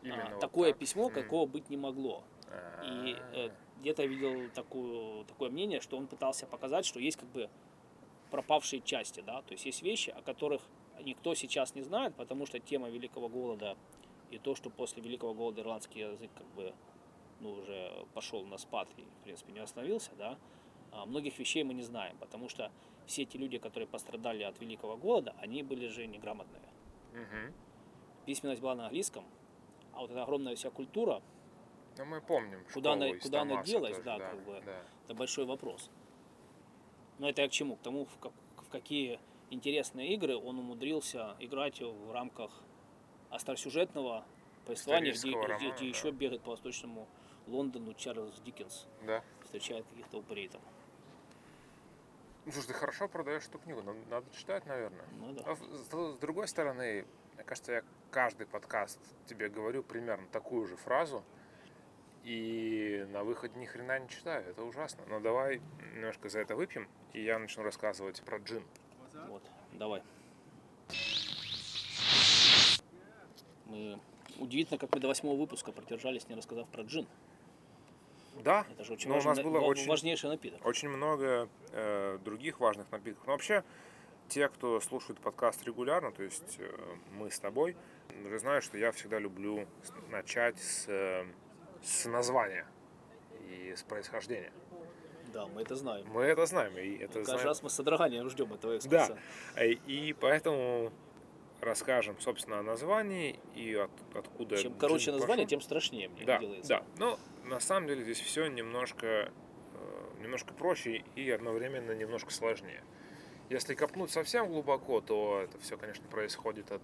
а, 0.04 0.30
вот 0.30 0.40
такое 0.40 0.70
так? 0.70 0.78
письмо, 0.78 1.08
М. 1.08 1.12
какого 1.12 1.46
быть 1.46 1.70
не 1.70 1.76
могло. 1.76 2.22
И 2.84 3.16
э, 3.32 3.48
А, 3.48 3.50
где-то 3.80 4.02
я 4.02 4.08
видел 4.08 4.50
такую, 4.54 5.24
такое 5.24 5.50
мнение, 5.50 5.80
что 5.80 5.96
он 5.96 6.06
пытался 6.06 6.46
показать, 6.46 6.84
что 6.86 7.00
есть 7.00 7.16
как 7.16 7.28
бы 7.30 7.50
пропавшие 8.30 8.80
части, 8.82 9.20
да, 9.20 9.42
то 9.42 9.52
есть 9.52 9.64
есть 9.66 9.82
вещи, 9.82 10.10
о 10.10 10.22
которых 10.22 10.62
никто 11.02 11.34
сейчас 11.34 11.74
не 11.74 11.82
знает, 11.82 12.14
потому 12.14 12.46
что 12.46 12.58
тема 12.58 12.88
Великого 12.88 13.28
Голода 13.28 13.76
и 14.30 14.38
то, 14.38 14.54
что 14.54 14.70
после 14.70 15.02
Великого 15.02 15.34
Голода 15.34 15.62
ирландский 15.62 16.00
язык 16.00 16.30
как 16.36 16.46
бы 16.48 16.74
ну, 17.40 17.52
уже 17.52 18.04
пошел 18.14 18.44
на 18.44 18.58
спад 18.58 18.88
и, 18.96 19.02
в 19.02 19.22
принципе, 19.24 19.52
не 19.52 19.60
остановился, 19.60 20.10
да, 20.18 20.38
а 20.90 21.06
многих 21.06 21.38
вещей 21.38 21.62
мы 21.62 21.72
не 21.74 21.82
знаем, 21.82 22.16
потому 22.18 22.48
что 22.48 22.70
все 23.06 23.22
эти 23.22 23.36
люди, 23.36 23.58
которые 23.58 23.86
пострадали 23.86 24.42
от 24.42 24.60
Великого 24.60 24.96
Голода, 24.96 25.34
они 25.38 25.62
были 25.62 25.86
же 25.86 26.06
неграмотные. 26.06 26.62
мгм. 27.12 27.54
Письменность 28.26 28.60
была 28.60 28.74
на 28.74 28.84
английском, 28.86 29.24
а 29.94 30.00
вот 30.00 30.10
эта 30.10 30.22
огромная 30.22 30.54
вся 30.56 30.70
культура, 30.70 31.22
Ну, 31.96 32.04
мы 32.04 32.20
помним. 32.20 32.64
Куда 32.74 32.92
она- 32.92 33.12
куда 33.14 33.40
она 33.42 33.62
делась, 33.62 33.92
тоже, 33.96 34.04
да, 34.04 34.18
как 34.18 34.44
бы. 34.44 34.62
да. 34.64 34.82
Это 35.04 35.14
большой 35.14 35.46
вопрос. 35.46 35.90
Но 37.18 37.28
это 37.28 37.42
я 37.42 37.48
к 37.48 37.52
чему? 37.52 37.76
К 37.76 37.80
тому, 37.82 38.04
в, 38.06 38.18
как- 38.18 38.32
в 38.56 38.68
какие 38.70 39.18
интересные 39.50 40.14
игры 40.14 40.36
он 40.36 40.58
умудрился 40.58 41.36
играть 41.40 41.80
в 41.80 42.12
рамках 42.12 42.50
остросюжетного 43.30 44.24
повествования, 44.66 45.10
где, 45.12 45.18
Исторического 45.18 45.44
где- 45.44 45.52
романа, 45.54 45.74
где 45.76 45.84
да. 45.84 45.98
еще 45.98 46.10
бегает 46.10 46.42
по 46.42 46.50
восточному 46.52 47.08
Лондону 47.46 47.94
Чарльз 47.94 48.40
Диккенс, 48.40 48.86
Да. 49.06 49.22
встречает 49.44 49.86
каких-то 49.86 50.18
упырей 50.18 50.48
там. 50.48 50.60
Ну, 52.44 52.52
слушай, 52.52 52.68
ты 52.68 52.74
хорошо 52.74 53.08
продаешь 53.08 53.46
эту 53.46 53.58
книгу, 53.58 53.82
надо, 53.82 53.98
надо 54.08 54.26
читать, 54.36 54.64
наверное. 54.66 55.04
Ну 55.18 55.32
да. 55.32 55.42
А 55.46 55.56
с, 55.56 55.60
с 55.60 56.18
другой 56.18 56.48
стороны, 56.48 57.04
мне 57.34 57.44
кажется, 57.44 57.72
я 57.72 57.82
каждый 58.10 58.46
подкаст 58.46 58.98
тебе 59.26 59.48
говорю 59.48 59.82
примерно 59.82 60.26
такую 60.28 60.66
же 60.66 60.76
фразу, 60.76 61.22
и 62.28 63.06
на 63.10 63.24
выходе 63.24 63.58
ни 63.58 63.64
хрена 63.64 63.98
не 63.98 64.08
читаю. 64.08 64.44
Это 64.50 64.62
ужасно. 64.62 65.02
Но 65.08 65.18
давай 65.18 65.62
немножко 65.94 66.28
за 66.28 66.40
это 66.40 66.56
выпьем, 66.56 66.86
и 67.14 67.22
я 67.22 67.38
начну 67.38 67.62
рассказывать 67.62 68.20
про 68.22 68.36
джин. 68.36 68.62
Вот, 69.28 69.42
давай. 69.72 70.02
Мы... 73.64 73.98
Удивительно, 74.38 74.78
как 74.78 74.94
мы 74.94 75.00
до 75.00 75.08
восьмого 75.08 75.36
выпуска 75.36 75.72
продержались, 75.72 76.28
не 76.28 76.34
рассказав 76.34 76.68
про 76.68 76.82
джин. 76.82 77.06
Да, 78.44 78.66
Это 78.72 78.84
же 78.84 78.92
очень 78.92 79.08
но 79.08 79.14
у 79.14 79.20
важный, 79.20 79.42
нас 79.42 79.52
было 79.52 79.60
очень, 79.60 79.88
важнейший 79.88 80.28
напиток. 80.28 80.64
очень 80.64 80.88
много 80.90 81.48
э, 81.72 82.18
других 82.24 82.60
важных 82.60 82.90
напитков. 82.92 83.26
Но 83.26 83.32
вообще, 83.32 83.64
те, 84.28 84.48
кто 84.48 84.80
слушает 84.80 85.18
подкаст 85.18 85.64
регулярно, 85.64 86.12
то 86.12 86.22
есть 86.22 86.56
э, 86.58 86.96
мы 87.10 87.30
с 87.30 87.40
тобой, 87.40 87.74
уже 88.24 88.38
знают, 88.38 88.64
что 88.64 88.76
я 88.76 88.92
всегда 88.92 89.18
люблю 89.18 89.66
начать 90.10 90.58
с, 90.58 90.84
э, 90.88 91.26
с 91.82 92.06
названия 92.06 92.66
и 93.48 93.74
с 93.76 93.82
происхождения. 93.82 94.52
Да, 95.32 95.46
мы 95.46 95.62
это 95.62 95.74
знаем. 95.76 96.06
Мы 96.08 96.22
это 96.22 96.46
знаем, 96.46 96.76
и 96.78 96.96
это 96.96 97.14
Каждый 97.14 97.24
знаем. 97.24 97.46
раз 97.46 97.62
мы 97.62 97.70
с 97.70 97.74
содроганием 97.74 98.28
ждем 98.30 98.52
этого 98.52 98.72
Да, 98.72 98.76
экскурса. 98.76 99.18
э, 99.56 99.72
и 99.72 100.14
поэтому 100.14 100.90
расскажем, 101.60 102.18
собственно, 102.20 102.60
о 102.60 102.62
названии 102.62 103.38
и 103.54 103.74
от- 103.74 103.90
откуда 104.16 104.56
Чем 104.56 104.74
короче 104.78 105.10
название, 105.12 105.44
пошел. 105.44 105.48
тем 105.48 105.60
страшнее 105.60 106.08
мне 106.08 106.24
Да, 106.24 106.38
делается. 106.38 106.68
да. 106.68 106.84
Но 106.98 107.18
на 107.44 107.60
самом 107.60 107.88
деле 107.88 108.04
здесь 108.04 108.20
все 108.20 108.46
немножко, 108.46 109.06
э, 109.74 110.22
немножко 110.22 110.54
проще 110.54 111.04
и 111.14 111.30
одновременно 111.30 111.92
немножко 111.92 112.32
сложнее. 112.32 112.82
Если 113.50 113.74
копнуть 113.74 114.10
совсем 114.10 114.46
глубоко, 114.48 115.00
то 115.00 115.40
это 115.44 115.58
все, 115.60 115.76
конечно, 115.76 116.06
происходит 116.08 116.70
от 116.70 116.82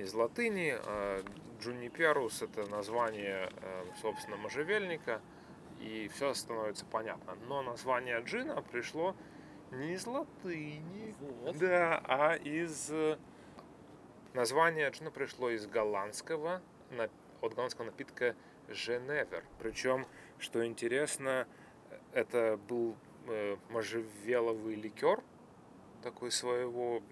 из 0.00 0.14
латыни. 0.14 0.76
а 0.76 1.22
Джуниперус– 1.60 2.42
это 2.42 2.66
название, 2.66 3.50
э, 3.60 3.84
собственно, 4.00 4.36
можжевельника, 4.38 5.20
и 5.78 6.08
все 6.14 6.32
становится 6.34 6.86
понятно. 6.86 7.36
Но 7.48 7.62
название 7.62 8.20
джина 8.20 8.62
пришло 8.62 9.14
не 9.70 9.92
из 9.92 10.06
латыни, 10.06 11.14
Вот. 11.20 11.58
да, 11.58 12.02
а 12.06 12.34
из... 12.34 12.90
э, 12.90 13.18
Название 14.32 14.88
джина 14.90 15.10
пришло 15.10 15.50
из 15.50 15.66
голландского, 15.66 16.62
от 17.40 17.54
голландского 17.54 17.86
напитка 17.86 18.36
Женевер. 18.68 19.44
Причем, 19.58 20.06
что 20.38 20.64
интересно, 20.64 21.48
это 22.12 22.56
был 22.68 22.96
э, 23.26 23.56
можжевеловый 23.70 24.76
ликер, 24.76 25.20
такой 26.02 26.30
своего 26.30 27.02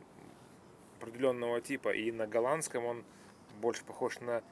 определенного 0.98 1.60
типа. 1.60 1.90
И 1.90 2.12
на 2.12 2.26
голландском 2.26 2.84
он 2.84 3.04
больше 3.60 3.84
похож 3.84 4.20
на 4.20 4.42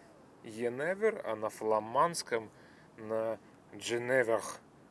Еневер, 0.44 1.20
а 1.24 1.36
на 1.36 1.48
фламандском 1.48 2.50
на 2.96 3.38
Дженевер. 3.74 4.40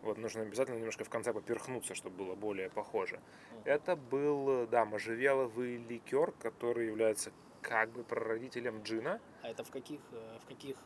Вот 0.01 0.17
нужно 0.17 0.43
обязательно 0.43 0.77
немножко 0.77 1.03
в 1.03 1.09
конце 1.09 1.33
поперхнуться, 1.33 1.95
чтобы 1.95 2.25
было 2.25 2.35
более 2.35 2.69
похоже. 2.69 3.19
Это 3.63 3.95
был, 3.95 4.67
да, 4.67 4.85
можжевеловый 4.85 5.77
ликер, 5.77 6.31
который 6.33 6.87
является 6.87 7.31
как 7.61 7.89
бы 7.89 8.03
прародителем 8.03 8.83
джина. 8.83 9.19
А 9.41 9.49
это 9.49 9.63
в 9.63 9.71
каких, 9.71 9.99
э, 10.11 10.37
в 10.43 10.45
каких 10.45 10.77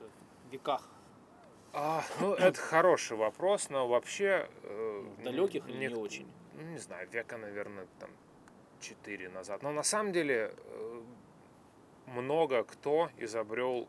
веках? 0.49 0.87
А, 1.73 2.01
ну, 2.21 2.33
это 2.33 2.57
хороший 2.59 3.17
вопрос, 3.17 3.69
но 3.69 3.87
вообще... 3.87 4.49
э, 4.63 5.05
В 5.17 5.23
далеких 5.23 5.67
или 5.67 5.89
не 5.89 5.95
очень? 5.95 6.31
Ну, 6.53 6.61
не 6.61 6.77
знаю, 6.77 7.07
века, 7.09 7.37
наверное, 7.37 7.87
там 7.99 8.09
4 8.79 9.29
назад. 9.29 9.63
Но 9.63 9.71
на 9.71 9.83
самом 9.83 10.11
деле 10.13 10.53
э, 10.55 11.01
много 12.07 12.63
кто 12.63 13.09
изобрел 13.17 13.87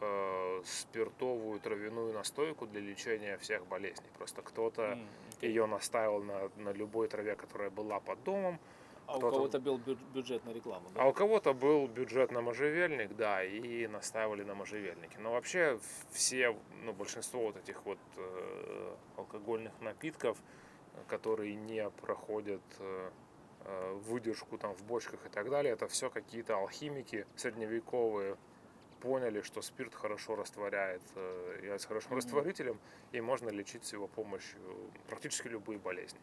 э, 0.00 0.62
спиртовую 0.64 1.60
травяную 1.60 2.12
настойку 2.12 2.66
для 2.66 2.80
лечения 2.80 3.38
всех 3.38 3.66
болезней. 3.66 4.06
Просто 4.18 4.42
кто-то 4.42 4.82
М, 4.82 5.06
окей. 5.38 5.48
ее 5.50 5.66
наставил 5.66 6.22
на, 6.22 6.50
на 6.56 6.70
любой 6.72 7.08
траве, 7.08 7.34
которая 7.34 7.70
была 7.70 8.00
под 8.00 8.22
домом, 8.24 8.58
А 9.06 9.16
у 9.18 9.20
кого-то 9.20 9.60
был 9.60 9.78
бю- 9.78 9.98
бюджет 10.14 10.44
на 10.44 10.50
рекламу, 10.52 10.88
да? 10.94 11.02
а 11.02 11.08
у 11.08 11.12
кого-то 11.12 11.54
был 11.54 11.86
бюджет 11.86 12.32
на 12.32 12.40
можжевельник, 12.40 13.14
да, 13.16 13.44
и 13.44 13.86
настаивали 13.86 14.42
на 14.44 14.54
можжевельнике. 14.54 15.18
Но 15.20 15.30
вообще 15.32 15.78
все, 16.10 16.56
ну, 16.84 16.92
большинство 16.92 17.40
вот 17.44 17.56
этих 17.56 17.84
вот 17.86 17.98
э, 18.16 18.94
алкогольных 19.16 19.72
напитков, 19.80 20.36
э, 20.94 20.98
которые 21.08 21.54
не 21.54 21.88
проходят 21.90 22.62
э, 22.80 23.10
выдержку 24.06 24.58
там 24.58 24.74
в 24.74 24.82
бочках 24.84 25.26
и 25.26 25.28
так 25.28 25.50
далее, 25.50 25.72
это 25.72 25.88
все 25.88 26.10
какие-то 26.10 26.56
алхимики 26.56 27.26
средневековые 27.36 28.36
поняли, 29.00 29.42
что 29.42 29.62
спирт 29.62 29.94
хорошо 29.94 30.36
растворяет, 30.36 31.02
э, 31.14 31.54
является 31.58 31.88
хорошим 31.88 32.10
Мгм. 32.10 32.16
растворителем, 32.18 32.78
и 33.12 33.20
можно 33.20 33.48
лечить 33.50 33.84
с 33.84 33.92
его 33.92 34.08
помощью 34.08 34.58
практически 35.08 35.48
любые 35.48 35.78
болезни. 35.78 36.20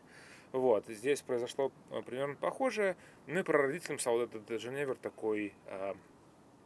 Вот, 0.51 0.85
здесь 0.87 1.21
произошло 1.21 1.71
э, 1.91 2.01
примерно 2.01 2.35
похожее. 2.35 2.95
Ну 3.27 3.39
и 3.39 3.43
прародителем 3.43 3.99
стал 3.99 4.19
этот 4.21 4.49
Женевер 4.59 4.95
такой 4.95 5.53
э, 5.67 5.93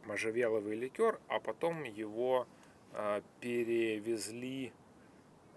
можжевеловый 0.04 0.76
ликер, 0.76 1.20
а 1.28 1.40
потом 1.40 1.84
его 1.84 2.46
э, 2.92 3.22
перевезли 3.40 4.72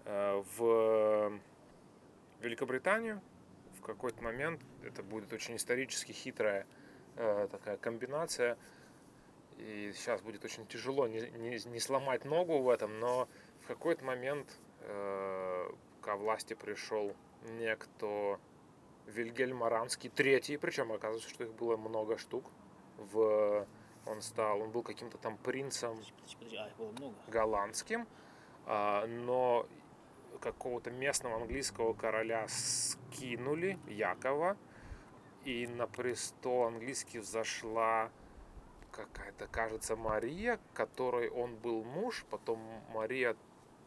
э, 0.04 0.42
в 0.56 1.32
Великобританию 2.40 3.20
в 3.82 3.84
какой-то 3.84 4.22
момент. 4.22 4.60
Это 4.84 5.02
будет 5.02 5.32
очень 5.32 5.56
исторически 5.56 6.12
хитрая 6.12 6.66
э, 7.16 7.48
такая 7.50 7.76
комбинация. 7.76 8.56
И 9.58 9.92
сейчас 9.94 10.22
будет 10.22 10.44
очень 10.44 10.66
тяжело 10.66 11.06
не, 11.08 11.20
не- 11.20 11.68
не 11.68 11.80
сломать 11.80 12.24
ногу 12.24 12.58
в 12.58 12.68
этом, 12.70 12.98
но 13.00 13.28
в 13.60 13.66
какой-то 13.66 14.04
момент 14.04 14.48
э, 14.80 15.70
ко 16.00 16.16
власти 16.16 16.54
пришел 16.54 17.14
некто 17.58 18.38
Вильгельм 19.06 19.62
Аранский, 19.64 20.10
третий, 20.10 20.56
причем 20.56 20.92
оказывается, 20.92 21.28
что 21.28 21.44
их 21.44 21.52
было 21.54 21.76
много 21.76 22.18
штук. 22.18 22.50
В, 22.98 23.66
он 24.06 24.22
стал, 24.22 24.60
он 24.60 24.70
был 24.70 24.82
каким-то 24.82 25.18
там 25.18 25.36
принцем 25.38 25.96
Подожди, 25.96 26.36
подожди, 26.38 26.56
а, 26.56 27.30
голландским, 27.30 28.06
а, 28.66 29.06
но 29.06 29.66
какого-то 30.40 30.90
местного 30.90 31.36
английского 31.36 31.92
короля 31.92 32.46
скинули, 32.48 33.78
Якова, 33.86 34.56
и 35.44 35.66
на 35.66 35.86
престол 35.86 36.64
английский 36.64 37.18
взошла 37.18 38.10
какая-то, 38.92 39.46
кажется, 39.48 39.96
Мария, 39.96 40.60
которой 40.74 41.28
он 41.28 41.56
был 41.56 41.82
муж, 41.82 42.24
потом 42.30 42.60
Мария 42.92 43.36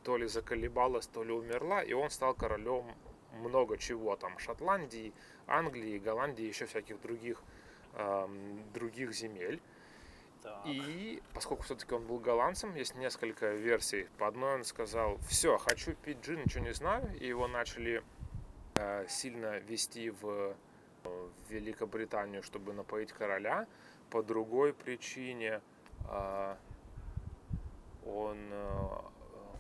то 0.04 0.18
ли 0.18 0.28
заколебалась, 0.28 1.08
то 1.08 1.24
ли 1.24 1.32
умерла, 1.32 1.82
и 1.82 1.94
он 1.94 2.10
стал 2.10 2.34
королем 2.34 2.86
много 3.34 3.78
чего 3.78 4.16
там, 4.16 4.38
Шотландии, 4.40 5.14
Англии, 5.48 5.98
Голландии, 6.00 6.46
еще 6.46 6.66
всяких 6.66 7.02
других, 7.02 7.42
эм, 7.94 8.64
других 8.74 9.14
земель. 9.14 9.62
Так. 10.46 10.62
И 10.66 11.24
поскольку 11.34 11.64
все-таки 11.64 11.96
он 11.96 12.06
был 12.06 12.20
голландцем, 12.20 12.76
есть 12.76 12.94
несколько 12.96 13.54
версий. 13.54 14.08
По 14.20 14.28
одной 14.28 14.54
он 14.54 14.64
сказал, 14.64 15.18
все, 15.28 15.58
хочу 15.58 15.96
пить 15.96 16.24
джин, 16.24 16.44
ничего 16.44 16.64
не 16.64 16.74
знаю. 16.74 17.18
И 17.20 17.26
его 17.26 17.48
начали 17.48 18.04
э, 18.76 19.08
сильно 19.10 19.58
вести 19.58 20.12
в, 20.12 20.56
в 21.04 21.30
Великобританию, 21.50 22.44
чтобы 22.44 22.74
напоить 22.74 23.12
короля. 23.12 23.66
По 24.12 24.22
другой 24.22 24.74
причине 24.74 25.62
э, 26.08 26.56
он... 28.06 28.38
э, 28.52 28.88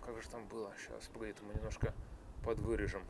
как 0.05 0.21
же 0.21 0.29
там 0.29 0.45
было? 0.45 0.71
Сейчас, 0.77 1.07
погоди, 1.07 1.33
мы 1.41 1.55
немножко 1.55 1.95
подвырежем. 2.43 3.03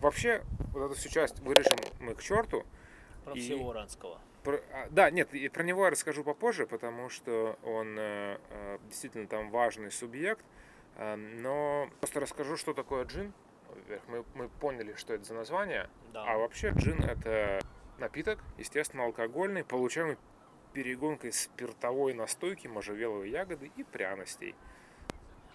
Вообще, 0.00 0.44
вот 0.74 0.84
эту 0.84 0.94
всю 0.96 1.08
часть 1.08 1.40
вырежем 1.40 1.78
мы 1.98 2.14
к 2.14 2.22
черту. 2.22 2.62
Про 3.24 3.32
и- 3.32 3.40
всего 3.40 3.70
Уранского. 3.70 4.20
Про- 4.46 4.62
а, 4.72 4.88
да, 4.90 5.10
нет, 5.10 5.34
и 5.34 5.48
про 5.48 5.64
него 5.64 5.86
я 5.86 5.90
расскажу 5.90 6.22
попозже, 6.22 6.68
потому 6.68 7.08
что 7.08 7.58
он 7.64 7.98
э, 7.98 8.38
э, 8.50 8.78
действительно 8.84 9.26
там 9.26 9.50
важный 9.50 9.90
субъект. 9.90 10.44
Э, 10.94 11.16
но 11.16 11.90
просто 11.98 12.20
расскажу, 12.20 12.56
что 12.56 12.72
такое 12.72 13.06
джин. 13.06 13.32
Мы, 14.06 14.24
мы 14.34 14.48
поняли, 14.48 14.94
что 14.94 15.14
это 15.14 15.24
за 15.24 15.34
название. 15.34 15.90
Да. 16.12 16.22
А 16.24 16.38
вообще 16.38 16.70
джин 16.70 17.02
это 17.02 17.60
напиток, 17.98 18.38
естественно, 18.56 19.04
алкогольный, 19.06 19.64
получаемый 19.64 20.16
перегонкой 20.72 21.32
спиртовой 21.32 22.14
настойки, 22.14 22.68
можжевеловой 22.68 23.28
ягоды 23.28 23.72
и 23.76 23.82
пряностей. 23.82 24.54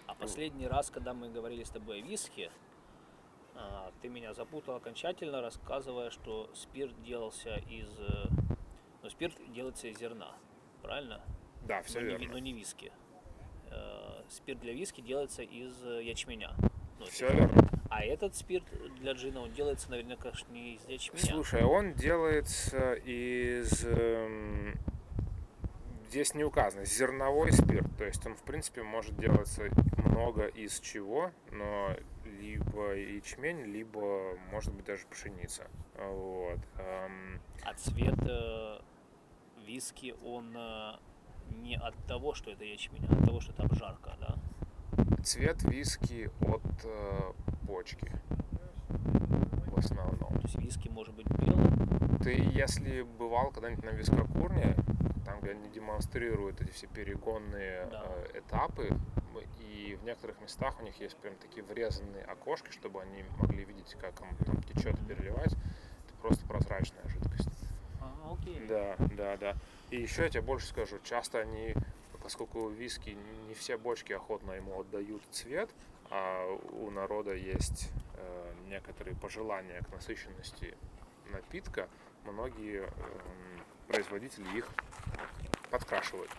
А 0.06 0.14
последний 0.14 0.66
раз, 0.66 0.90
когда 0.90 1.14
мы 1.14 1.30
говорили 1.30 1.64
с 1.64 1.70
тобой 1.70 2.00
о 2.00 2.02
виске, 2.02 2.50
а, 3.54 3.90
ты 4.02 4.08
меня 4.08 4.34
запутал 4.34 4.76
окончательно, 4.76 5.40
рассказывая, 5.40 6.10
что 6.10 6.50
спирт 6.52 7.02
делался 7.02 7.56
из... 7.70 7.88
Ну, 9.02 9.10
спирт 9.10 9.34
делается 9.52 9.88
из 9.88 9.98
зерна, 9.98 10.34
правильно? 10.82 11.20
Да, 11.66 11.82
все 11.82 12.00
но, 12.00 12.06
не, 12.06 12.10
верно. 12.12 12.32
но 12.32 12.38
не 12.38 12.52
виски. 12.52 12.92
Э, 13.70 14.22
Спирт 14.28 14.60
для 14.60 14.72
виски 14.72 15.00
делается 15.00 15.42
из 15.42 15.84
э, 15.84 16.02
ячменя. 16.04 16.52
Ну, 16.98 17.06
Все 17.06 17.26
это- 17.26 17.36
верно. 17.36 17.68
А 17.90 18.02
этот 18.04 18.34
спирт 18.34 18.64
для 19.00 19.12
джина, 19.12 19.42
он 19.42 19.52
делается, 19.52 19.90
наверняка, 19.90 20.32
ж 20.32 20.44
не 20.50 20.74
из 20.76 20.88
ячменя. 20.88 21.20
Слушай, 21.26 21.62
он 21.62 21.92
делается 21.94 22.94
из... 22.94 23.84
эм, 23.86 24.74
Здесь 26.08 26.34
не 26.34 26.44
указано, 26.44 26.84
зерновой 26.84 27.52
спирт. 27.52 27.86
То 27.98 28.04
есть 28.04 28.24
он, 28.26 28.34
в 28.34 28.42
принципе, 28.42 28.82
может 28.82 29.16
делаться 29.18 29.64
много 29.96 30.46
из 30.46 30.78
чего, 30.80 31.32
но 31.50 31.96
либо 32.24 32.94
ячмень, 32.94 33.62
либо, 33.62 34.36
может 34.50 34.72
быть, 34.74 34.84
даже 34.86 35.06
пшеница. 35.06 35.66
Вот. 35.96 36.58
эм, 36.78 37.40
А 37.64 37.74
цвет 37.74 38.14
э, 38.26 38.80
виски, 39.66 40.14
он 40.24 40.54
э, 40.56 40.94
не 41.62 41.76
от 41.76 41.94
того, 42.06 42.34
что 42.34 42.50
это 42.50 42.64
ячмень, 42.64 43.06
а 43.08 43.14
от 43.14 43.24
того, 43.24 43.40
что 43.40 43.52
это 43.52 43.62
обжарка, 43.64 44.16
да? 44.20 44.36
Цвет 45.24 45.62
виски 45.62 46.30
от 46.40 46.62
э, 46.84 47.32
почки. 47.66 48.12
В 48.88 49.78
основном. 49.78 50.34
То 50.34 50.42
есть 50.42 50.58
виски 50.58 50.88
может 50.88 51.14
быть 51.14 51.26
белым, 51.38 52.18
Ты, 52.22 52.32
если 52.34 53.02
бывал 53.02 53.50
когда-нибудь 53.50 53.84
на 53.84 53.90
вискокурне, 53.90 54.76
там, 55.24 55.40
где 55.40 55.52
они 55.52 55.68
демонстрируют 55.70 56.60
эти 56.60 56.70
все 56.70 56.86
перегонные 56.86 57.86
Да. 57.90 58.02
э, 58.04 58.38
этапы, 58.40 58.88
и 59.60 59.96
в 60.00 60.04
некоторых 60.04 60.40
местах 60.40 60.78
у 60.80 60.84
них 60.84 61.00
есть 61.00 61.16
прям 61.16 61.34
такие 61.36 61.64
врезанные 61.64 62.24
окошки, 62.24 62.70
чтобы 62.70 63.00
они 63.02 63.24
могли 63.38 63.64
видеть, 63.64 63.96
как 64.00 64.14
там 64.18 64.28
течет 64.68 65.00
и 65.00 65.04
переливается. 65.04 65.56
Это 65.56 66.14
просто 66.20 66.46
прозрачная 66.46 67.02
жидкость. 67.08 67.48
Окей. 68.40 68.60
Да, 68.66 68.96
да, 69.16 69.36
да. 69.36 69.56
И 69.90 70.00
еще 70.00 70.22
я 70.22 70.30
тебе 70.30 70.42
больше 70.42 70.66
скажу, 70.66 70.98
часто 71.04 71.40
они, 71.40 71.74
поскольку 72.22 72.68
виски 72.68 73.10
не 73.48 73.54
все 73.54 73.76
бочки 73.76 74.12
охотно 74.12 74.52
ему 74.52 74.80
отдают 74.80 75.22
цвет, 75.30 75.70
а 76.10 76.46
у 76.72 76.90
народа 76.90 77.34
есть 77.34 77.90
э, 78.14 78.52
некоторые 78.68 79.16
пожелания 79.16 79.80
к 79.82 79.92
насыщенности 79.92 80.76
напитка, 81.30 81.88
многие 82.24 82.82
эм, 82.82 83.62
производители 83.88 84.46
их 84.56 84.68
подкрашивают. 85.70 86.30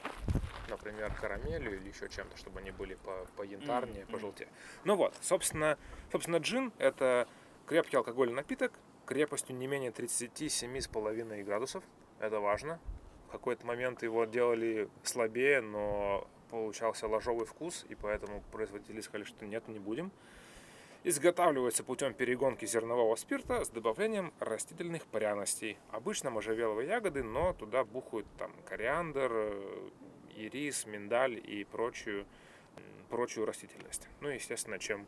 Например, 0.69 1.13
карамелью 1.13 1.75
или 1.75 1.89
еще 1.89 2.08
чем-то, 2.08 2.38
чтобы 2.38 2.60
они 2.60 2.71
были 2.71 2.95
по, 2.95 3.27
по 3.36 3.43
янтарнее, 3.43 4.03
Мгм, 4.03 4.12
пожелтее. 4.12 4.49
Ну 4.86 4.95
вот, 4.95 5.15
собственно, 5.21 5.77
собственно, 6.12 6.38
джин– 6.38 6.71
это 6.77 7.27
крепкий 7.67 7.97
алкогольный 7.97 8.36
напиток 8.36 8.71
крепостью 9.06 9.56
не 9.56 9.68
менее 9.68 9.92
37,5 9.92 11.44
градусов. 11.44 11.84
Это 12.20 12.39
важно. 12.39 12.80
В 13.28 13.32
какой-то 13.32 13.66
момент 13.66 14.04
его 14.04 14.26
делали 14.26 14.89
слабее, 15.04 15.62
но 15.62 16.28
получался 16.50 17.08
ложовый 17.08 17.46
вкус, 17.46 17.86
и 17.89 17.96
поэтому 17.96 18.44
производители 18.52 19.02
сказали, 19.02 19.24
что 19.24 19.46
нет, 19.46 19.68
не 19.68 19.80
будем. 19.80 20.12
Изготавливается 21.04 21.84
путем 21.84 22.13
перегонки 22.13 22.66
зернового 22.66 23.16
спирта 23.16 23.66
с 23.66 23.70
добавлением 23.70 24.34
растительных 24.39 25.06
пряностей. 25.06 25.78
Обычно 25.92 26.30
можжевеловые 26.30 26.88
ягоды, 26.88 27.24
но 27.24 27.54
туда 27.54 27.84
бухают 27.84 28.26
там 28.38 28.54
кориандр, 28.66 29.32
э, 29.34 29.89
ирис, 30.36 30.86
миндаль 30.86 31.42
и 31.44 31.66
прочую, 31.66 32.26
прочую 33.10 33.46
растительность. 33.46 34.08
Ну 34.22 34.30
и, 34.30 34.36
естественно, 34.36 34.80
чем 34.80 35.06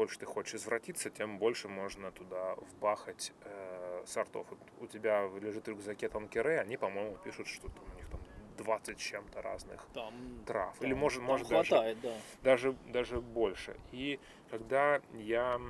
больше 0.00 0.18
ты 0.18 0.24
хочешь 0.24 0.54
извратиться, 0.54 1.10
тем 1.10 1.38
больше 1.38 1.68
можно 1.68 2.10
туда 2.10 2.54
вбахать 2.54 3.34
э, 3.42 4.02
сортов. 4.06 4.46
Вот 4.48 4.58
у 4.80 4.86
тебя 4.86 5.28
лежит 5.42 5.66
в 5.66 5.68
рюкзаке 5.68 6.08
танкеры, 6.08 6.56
они, 6.56 6.78
по-моему, 6.78 7.16
пишут, 7.22 7.46
что 7.48 7.68
там 7.68 7.84
у 7.92 7.96
них 7.98 8.08
там 8.08 8.18
20 8.56 8.98
с 8.98 9.02
чем-то 9.02 9.42
разных 9.42 9.86
Там, 9.92 10.14
трав. 10.46 10.74
там- 10.78 10.86
Или 10.86 10.94
может, 10.94 11.18
там 11.18 11.26
может 11.26 11.48
даже 11.48 11.68
хватает, 11.68 12.00
да. 12.00 12.14
даже, 12.42 12.72
даже 12.86 13.20
больше. 13.20 13.76
И 13.92 14.18
когда 14.50 15.02
я 15.12 15.60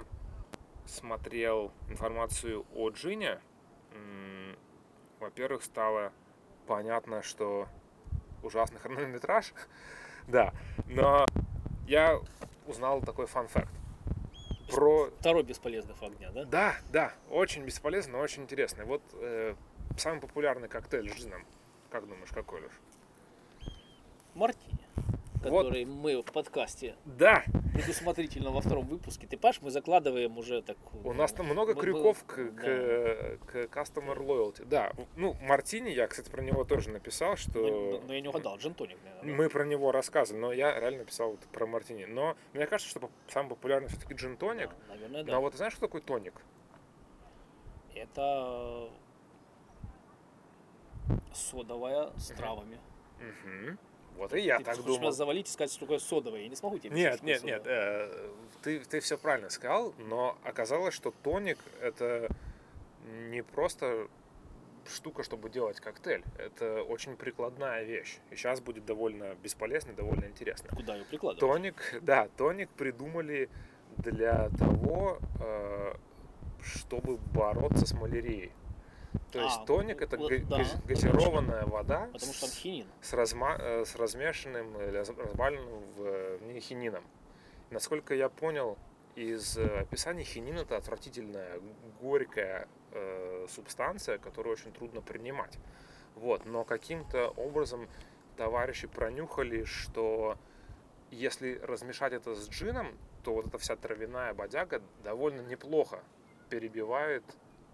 смотрел 0.87 1.73
информацию 1.88 2.64
о 2.73 2.90
Джине, 2.90 3.40
во-первых, 5.19 5.64
стало 5.64 6.12
понятно, 6.69 7.23
что 7.23 7.66
ужасный 8.45 8.79
хронометраж, 8.85 9.53
да, 10.29 10.55
но 10.87 11.27
я 11.88 12.21
узнал 12.69 13.01
такой 13.03 13.27
фан-факт. 13.27 13.73
Про... 14.70 15.11
Второй 15.18 15.42
бесполезный 15.42 15.94
факт 15.94 16.16
дня, 16.18 16.30
да? 16.30 16.44
Да, 16.44 16.76
да, 16.92 17.14
очень 17.30 17.64
бесполезно, 17.64 18.14
но 18.14 18.20
очень 18.20 18.42
интересный. 18.42 18.85
Вот 18.85 19.02
э, 19.14 19.54
самый 19.96 20.20
популярный 20.20 20.68
коктейль 20.68 21.11
с 21.11 21.14
джином. 21.14 21.44
Как 21.90 22.09
думаешь, 22.09 22.30
какой, 22.30 22.62
Леш? 22.62 22.72
Мартини, 24.35 24.78
Вот. 25.48 25.64
который 25.64 25.85
мы 25.87 26.20
в 26.20 26.33
подкасте 26.33 26.96
Да, 27.05 27.44
предусмотрительно 27.72 28.50
во 28.50 28.61
втором 28.61 28.87
выпуске. 28.87 29.26
Ты 29.26 29.37
понимаешь, 29.38 29.61
мы 29.62 29.70
закладываем 29.70 30.37
уже 30.37 30.61
так... 30.61 30.76
У 31.05 31.12
нас 31.12 31.33
там 31.33 31.46
много 31.46 31.74
мы- 31.74 31.81
крюков 31.81 32.22
к, 32.26 32.37
да. 32.37 32.62
к, 32.62 33.46
к 33.46 33.55
customer 33.74 34.16
loyalty. 34.18 34.64
Да, 34.66 34.92
ну, 35.16 35.35
Мартини, 35.40 35.90
я, 35.90 36.07
кстати, 36.09 36.29
про 36.31 36.42
него 36.42 36.64
тоже 36.64 36.90
написал, 36.90 37.31
Но, 37.31 37.37
что 37.37 38.03
но 38.07 38.12
я 38.14 38.20
не 38.20 38.29
угадал, 38.29 38.59
джентоник, 38.59 38.98
наверное. 39.03 39.35
мы 39.35 39.48
про 39.48 39.64
него 39.64 39.92
рассказывали, 39.92 40.40
но 40.40 40.53
я 40.53 40.79
реально 40.79 41.05
писал 41.05 41.31
вот 41.31 41.40
про 41.53 41.66
Мартини. 41.66 42.05
Но 42.05 42.37
мне 42.53 42.66
кажется, 42.66 42.90
что 42.90 43.11
самый 43.29 43.48
популярный 43.50 43.88
все-таки 43.88 44.14
джин-тоник. 44.14 44.70
наверное, 44.88 45.24
да. 45.24 45.33
Но 45.33 45.40
вот 45.40 45.55
знаешь, 45.55 45.72
что 45.72 45.83
такое 45.83 46.03
тоник? 46.03 46.35
Это 47.94 48.90
содовая 51.33 52.11
с 52.16 52.29
травами. 52.29 52.79
Мгм. 53.20 53.79
Вот 54.16 54.35
и 54.35 54.40
я 54.40 54.59
ты 54.59 54.64
так 54.64 54.75
хочешь 54.77 54.87
меня 54.88 54.99
думал. 54.99 55.12
завалить 55.12 55.49
и 55.49 55.51
сказать, 55.51 55.70
что 55.70 55.81
такое 55.81 55.99
содовое? 55.99 56.42
Я 56.42 56.49
не 56.49 56.57
смогу 56.57 56.79
тебе 56.79 56.94
Нет, 56.94 57.23
нет, 57.23 57.42
нет, 57.42 57.62
э, 57.64 58.31
ты, 58.62 58.81
ты 58.81 59.01
все 59.01 59.16
правильно 59.16 59.49
сказал, 59.51 59.94
но 59.99 60.37
оказалось, 60.44 60.94
что 60.94 61.15
тоник 61.23 61.58
это 61.81 62.29
не 63.31 63.42
просто 63.42 64.08
штука, 64.88 65.23
чтобы 65.23 65.50
делать 65.50 65.81
коктейль. 65.81 66.25
Это 66.38 66.83
очень 66.83 67.17
прикладная 67.17 67.83
вещь. 67.85 68.19
И 68.31 68.37
сейчас 68.37 68.61
будет 68.61 68.85
довольно 68.85 69.35
бесполезно, 69.42 69.92
довольно 69.92 70.27
интересно. 70.27 70.69
Куда 70.75 70.96
ее 70.96 71.04
прикладывать? 71.04 71.40
Тоник, 71.40 71.98
да, 72.02 72.29
тоник 72.37 72.69
придумали 72.71 73.48
для 73.96 74.48
того, 74.50 75.19
э, 75.40 75.94
чтобы 76.63 77.17
бороться 77.17 77.87
с 77.87 77.92
малярией. 77.92 78.52
То 79.33 79.40
есть 79.40 79.58
А, 79.61 79.67
тоник 79.67 80.02
это 80.02 80.17
да, 80.17 80.65
газированная 80.87 81.65
вода 81.67 82.08
Потому 82.13 82.33
что 82.33 82.46
хинин. 82.48 82.87
с, 83.00 83.13
разма- 83.13 83.56
э, 83.58 83.85
с 83.85 83.94
размешанным 83.96 84.81
или 84.81 84.96
раз- 84.96 85.11
разбавленным 85.11 85.81
в, 85.96 86.02
э, 86.04 86.38
ней 86.42 86.61
хинином. 86.61 87.04
Насколько 87.71 88.15
я 88.15 88.29
понял 88.29 88.77
из 89.17 89.56
э, 89.58 89.81
описания, 89.81 90.25
хинин 90.25 90.58
это 90.58 90.77
отвратительная 90.77 91.61
горькая 92.00 92.69
э, 92.92 93.46
субстанция, 93.48 94.19
которую 94.19 94.52
очень 94.54 94.73
трудно 94.73 95.00
принимать. 95.00 95.58
Вот, 96.17 96.44
но 96.46 96.65
каким-то 96.65 97.29
образом 97.37 97.88
товарищи 98.37 98.87
пронюхали, 98.88 99.65
что 99.65 100.37
если 101.11 101.58
размешать 101.58 102.13
это 102.13 102.35
с 102.35 102.48
джином, 102.48 102.96
то 103.25 103.35
вот 103.35 103.46
эта 103.46 103.58
вся 103.58 103.77
травяная 103.77 104.35
бодяга 104.35 104.83
довольно 105.04 105.40
неплохо 105.42 106.00
перебивает 106.48 107.23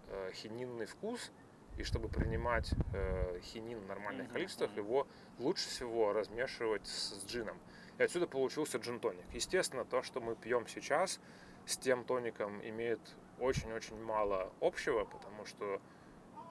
э, 0.08 0.30
хининный 0.34 0.86
вкус, 0.86 1.32
и 1.76 1.82
чтобы 1.82 2.08
принимать 2.08 2.72
э, 2.94 3.40
хинин 3.42 3.80
в 3.80 3.86
нормальных 3.86 4.26
Мгм, 4.26 4.32
количествах, 4.32 4.74
его 4.76 5.06
лучше 5.38 5.68
всего 5.68 6.12
размешивать 6.12 6.86
с, 6.86 7.20
с 7.20 7.26
джином. 7.26 7.58
И 7.98 8.02
отсюда 8.02 8.26
получился 8.26 8.78
джин-тоник. 8.78 9.24
Естественно, 9.32 9.84
то, 9.84 10.02
что 10.02 10.20
мы 10.20 10.36
пьем 10.36 10.66
сейчас, 10.66 11.20
с 11.66 11.76
тем 11.76 12.04
тоником 12.04 12.66
имеет 12.66 13.00
очень-очень 13.38 14.00
мало 14.02 14.52
общего, 14.60 15.04
потому 15.04 15.44
что 15.44 15.80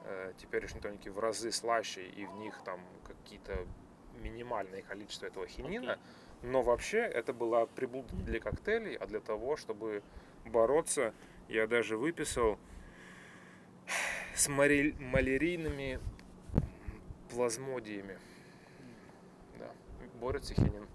э, 0.03 0.33
теперешние 0.37 0.81
тоники 0.81 1.09
в 1.09 1.19
разы 1.19 1.51
слаще, 1.51 2.07
и 2.07 2.25
в 2.25 2.35
них 2.35 2.59
там 2.63 2.79
какие-то 3.07 3.65
минимальное 4.21 4.81
количество 4.81 5.25
этого 5.25 5.47
хинина. 5.47 5.93
Окей. 5.93 6.03
Но 6.43 6.61
вообще 6.61 6.99
это 6.99 7.33
была 7.33 7.65
приблуда 7.65 8.15
для 8.17 8.39
коктейлей, 8.39 8.95
а 8.95 9.07
для 9.07 9.19
того, 9.19 9.55
чтобы 9.55 10.03
бороться. 10.45 11.13
Я 11.47 11.65
даже 11.67 11.97
выписал 11.97 12.59
с 14.35 14.47
мари- 14.49 14.95
малярийными 14.99 15.99
плазмодиями. 17.29 18.19
Да, 19.57 19.71
борется 20.19 20.53
хинин. 20.53 20.87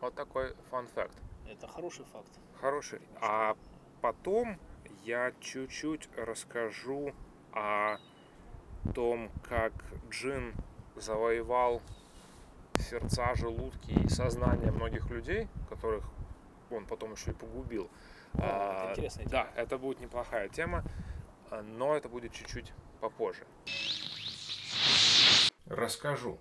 Вот 0.00 0.14
такой 0.14 0.54
фан-факт. 0.70 1.16
Это 1.48 1.66
хороший 1.68 2.04
факт. 2.06 2.28
Хороший. 2.60 3.00
А 3.20 3.56
потом 4.00 4.58
я 5.04 5.32
чуть-чуть 5.40 6.08
расскажу 6.16 7.14
о 7.52 7.98
том, 8.94 9.30
как 9.48 9.72
джин 10.10 10.54
завоевал 10.96 11.82
сердца, 12.78 13.34
желудки 13.34 13.92
и 13.92 14.08
сознание 14.08 14.70
многих 14.70 15.08
людей, 15.10 15.48
которых 15.68 16.04
он 16.70 16.84
потом 16.84 17.12
еще 17.12 17.30
и 17.30 17.34
погубил. 17.34 17.88
О, 18.34 18.38
это 18.38 18.88
А, 18.88 18.90
интересная 18.90 19.26
Да, 19.28 19.48
это 19.56 19.78
будет 19.78 20.00
неплохая 20.00 20.48
тема, 20.48 20.84
но 21.50 21.96
это 21.96 22.08
будет 22.08 22.32
чуть-чуть 22.32 22.72
попозже. 23.00 23.46
Расскажу. 25.66 26.40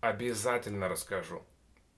Обязательно 0.00 0.88
расскажу. 0.88 1.42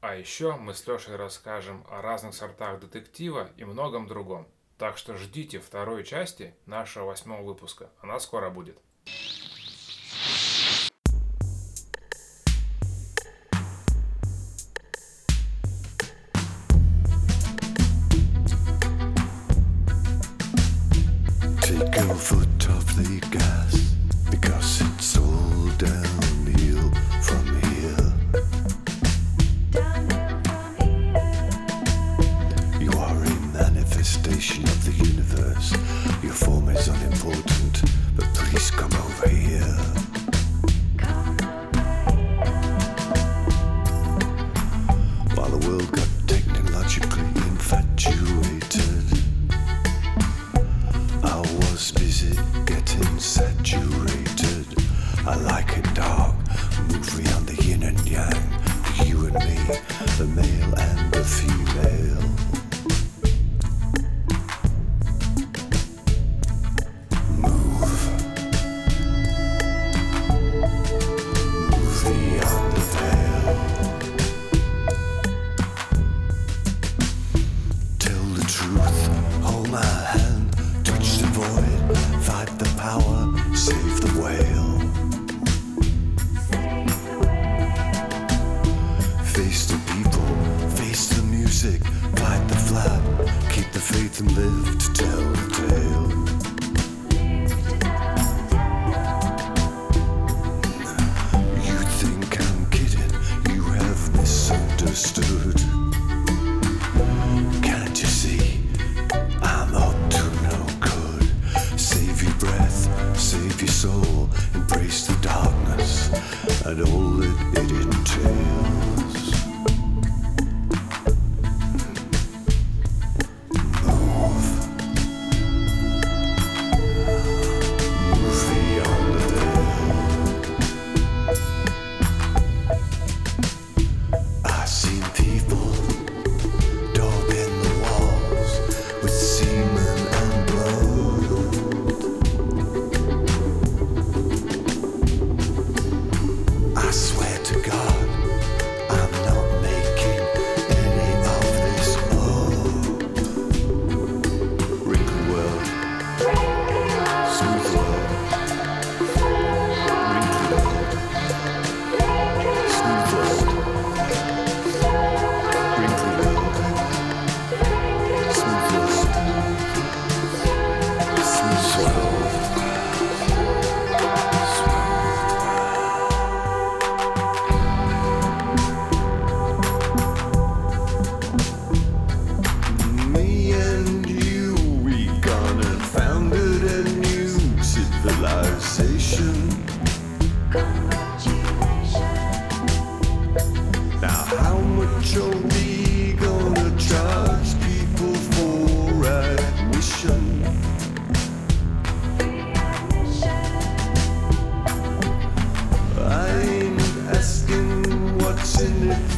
А 0.01 0.17
еще 0.17 0.57
мы 0.57 0.75
с 0.75 0.87
Лешей 0.87 1.17
расскажем 1.17 1.87
о 1.89 2.03
разных 2.03 2.35
сортах 2.35 2.81
детектива 2.81 3.51
и 3.57 3.65
многом 3.65 4.07
другом. 4.07 4.47
Так 4.77 4.99
что 4.99 5.17
ждите 5.17 5.61
второй 5.61 6.05
части 6.05 6.55
нашего 6.67 7.07
восьмого 7.07 7.43
выпуска. 7.43 7.91
Она 8.01 8.19
скоро 8.21 8.51
будет. 8.51 8.79
I 55.27 55.37
like 55.37 55.79
it 55.79 55.95
dark, 55.95 56.37
movie 56.87 57.33
on 57.33 57.47
the 57.47 57.55
yin 57.65 57.83
and 57.83 58.07
yang. 58.07 58.31
You 59.07 59.27
and 59.27 59.35
me, 59.35 59.57
the 60.19 60.27
male 60.27 60.75
and 60.79 61.13
the 61.13 61.25
female. 61.25 62.24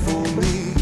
For 0.04 0.22
me. 0.40 0.74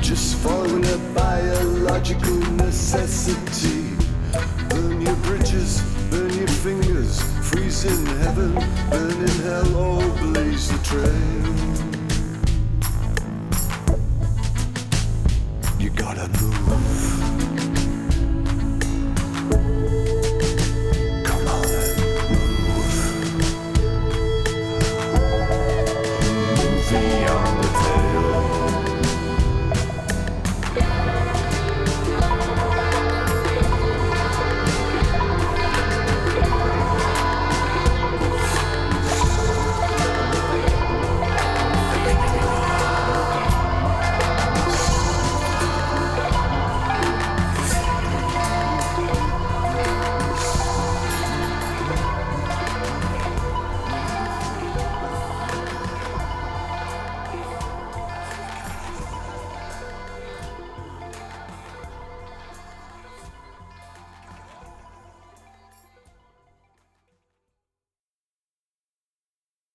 Just 0.00 0.36
following 0.36 0.84
a 0.84 0.98
biological 1.14 2.38
necessity. 2.56 3.96
Burn 4.68 5.00
your 5.00 5.16
bridges, 5.16 5.82
burn 6.10 6.32
your 6.34 6.48
fingers, 6.48 7.20
freeze 7.48 7.84
in 7.84 8.06
heaven 8.22 8.54
burn 8.90 9.20
in 9.20 9.28
hell, 9.42 9.76
oh, 9.76 10.18
blaze 10.20 10.68
the 10.68 10.78
trail. 10.84 11.43